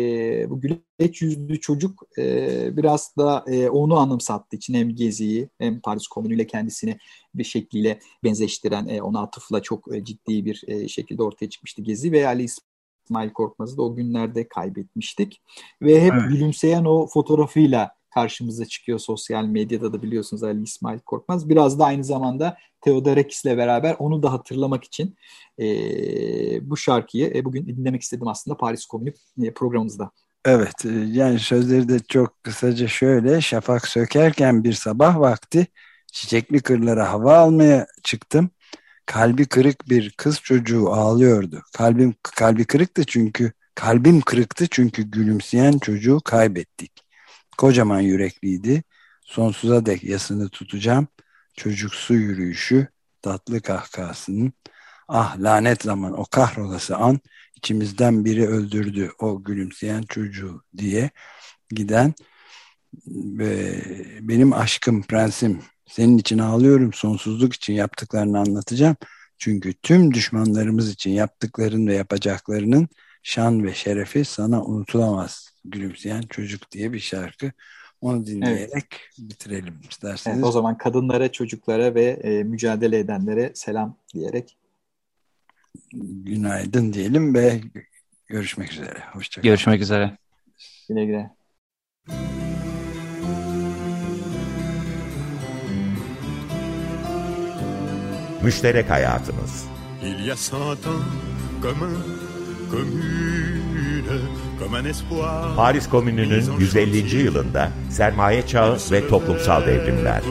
bu 0.51 0.61
güleç 0.61 1.22
yüzlü 1.22 1.61
çocuk 1.61 2.03
e, 2.18 2.77
biraz 2.77 3.16
da 3.18 3.44
e, 3.46 3.68
onu 3.68 3.96
anımsattı 3.96 4.57
için 4.57 4.74
hem 4.74 4.94
geziyi 4.94 5.48
hem 5.59 5.81
Paris 5.81 6.07
Komünü'yle 6.07 6.46
kendisini 6.46 6.98
bir 7.34 7.44
şekliyle 7.44 7.98
benzeştiren, 8.24 8.88
e, 8.88 9.02
ona 9.02 9.20
atıfla 9.20 9.62
çok 9.62 9.96
e, 9.96 10.04
ciddi 10.04 10.44
bir 10.44 10.64
e, 10.66 10.88
şekilde 10.88 11.22
ortaya 11.22 11.50
çıkmıştı 11.50 11.82
Gezi 11.82 12.12
ve 12.12 12.26
Ali 12.26 12.46
İsmail 13.04 13.30
Korkmaz'ı 13.30 13.76
da 13.76 13.82
o 13.82 13.94
günlerde 13.94 14.48
kaybetmiştik. 14.48 15.42
Ve 15.82 16.02
hep 16.02 16.12
evet. 16.12 16.28
gülümseyen 16.28 16.84
o 16.84 17.06
fotoğrafıyla 17.06 17.98
karşımıza 18.14 18.64
çıkıyor 18.64 18.98
sosyal 18.98 19.44
medyada 19.44 19.92
da 19.92 20.02
biliyorsunuz 20.02 20.42
Ali 20.42 20.62
İsmail 20.62 20.98
Korkmaz. 20.98 21.48
Biraz 21.48 21.78
da 21.78 21.84
aynı 21.84 22.04
zamanda 22.04 22.56
Theodorakis'le 22.80 23.44
beraber 23.44 23.96
onu 23.98 24.22
da 24.22 24.32
hatırlamak 24.32 24.84
için 24.84 25.16
e, 25.58 25.66
bu 26.70 26.76
şarkıyı 26.76 27.32
e, 27.34 27.44
bugün 27.44 27.66
dinlemek 27.66 28.02
istedim 28.02 28.28
aslında 28.28 28.56
Paris 28.56 28.86
Komünü 28.86 29.12
e, 29.42 29.54
programımızda. 29.54 30.10
Evet 30.44 30.84
yani 31.06 31.38
sözleri 31.38 31.88
de 31.88 31.98
çok 31.98 32.44
kısaca 32.44 32.88
şöyle 32.88 33.40
şafak 33.40 33.88
sökerken 33.88 34.64
bir 34.64 34.72
sabah 34.72 35.20
vakti 35.20 35.66
çiçekli 36.12 36.60
kırlara 36.60 37.12
hava 37.12 37.38
almaya 37.38 37.86
çıktım. 38.04 38.50
Kalbi 39.06 39.46
kırık 39.46 39.88
bir 39.88 40.10
kız 40.10 40.40
çocuğu 40.40 40.92
ağlıyordu. 40.92 41.62
Kalbim 41.76 42.14
kalbi 42.22 42.64
kırıktı 42.64 43.04
çünkü 43.04 43.52
kalbim 43.74 44.20
kırıktı 44.20 44.66
çünkü 44.70 45.02
gülümseyen 45.02 45.78
çocuğu 45.78 46.20
kaybettik. 46.24 46.92
Kocaman 47.58 48.00
yürekliydi. 48.00 48.82
Sonsuza 49.24 49.86
dek 49.86 50.04
yasını 50.04 50.48
tutacağım. 50.48 51.08
Çocuksu 51.56 52.14
yürüyüşü, 52.14 52.88
tatlı 53.22 53.62
kahkahasının 53.62 54.52
ah 55.08 55.38
lanet 55.38 55.82
zaman 55.82 56.20
o 56.20 56.24
kahrolası 56.24 56.96
an 56.96 57.20
içimizden 57.56 58.24
biri 58.24 58.48
öldürdü 58.48 59.10
o 59.18 59.44
gülümseyen 59.44 60.02
çocuğu 60.02 60.62
diye 60.76 61.10
giden 61.70 62.14
ve 63.06 63.82
benim 64.20 64.52
aşkım 64.52 65.02
prensim 65.02 65.62
senin 65.88 66.18
için 66.18 66.38
ağlıyorum 66.38 66.92
sonsuzluk 66.92 67.55
için 67.55 67.72
yaptıklarını 67.72 68.38
anlatacağım. 68.38 68.96
Çünkü 69.38 69.74
tüm 69.74 70.14
düşmanlarımız 70.14 70.90
için 70.90 71.11
yaptıkların 71.11 71.87
ve 71.87 71.94
yapacaklarının 71.94 72.88
şan 73.22 73.64
ve 73.64 73.74
şerefi 73.74 74.24
sana 74.24 74.64
unutulamaz. 74.64 75.51
Gülümseyen 75.64 76.22
çocuk 76.22 76.70
diye 76.70 76.92
bir 76.92 77.01
şarkı. 77.01 77.53
Onu 78.01 78.27
dinleyerek 78.27 78.74
evet. 78.74 79.18
bitirelim 79.18 79.81
isterseniz. 79.90 80.37
Evet, 80.37 80.46
o 80.46 80.53
zaman 80.53 80.79
kadınlara, 80.79 81.33
çocuklara 81.33 81.94
ve 81.94 82.05
e, 82.05 82.42
mücadele 82.42 82.98
edenlere 82.98 83.53
selam 83.55 83.96
diyerek. 84.14 84.59
Günaydın 85.92 86.92
diyelim 86.92 87.35
ve 87.35 87.61
görüşmek 88.27 88.72
üzere. 88.72 88.98
Hoşçakalın. 89.12 89.51
Görüşmek 89.51 89.83
üzere. 89.83 90.18
Güle 90.88 91.05
güle. 91.05 91.38
Müşterek 98.42 98.90
hayatımız. 98.90 99.64
Il 100.03 100.27
y 100.27 100.33
a 100.33 100.37
cent 100.37 100.87
ans, 100.87 101.03
comme 101.62 101.83
un, 101.83 101.96
commune, 102.70 104.20
comme 104.61 104.79
un 104.79 104.85
espoir. 104.85 105.57
Paris 105.57 105.88
Komünü'nün 105.88 106.59
150. 106.59 107.16
yılında 107.16 107.70
sermaye 107.90 108.46
çağı 108.46 108.79
ve 108.90 109.09
toplumsal 109.09 109.66
devrimler. 109.66 110.22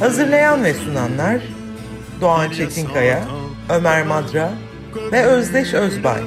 Hazırlayan 0.00 0.64
ve 0.64 0.74
sunanlar 0.74 1.40
Doğan 2.20 2.50
Çetinkaya, 2.50 3.24
Ömer 3.68 4.06
Madra 4.06 4.50
ve 5.12 5.24
Özdeş 5.24 5.74
Özbay. 5.74 6.22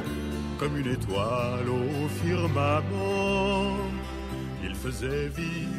Comme 0.59 0.79
une 0.79 0.91
étoile 0.91 1.69
au 1.69 2.09
firmament, 2.21 3.77
il 4.63 4.75
faisait 4.75 5.37
vivre. 5.37 5.78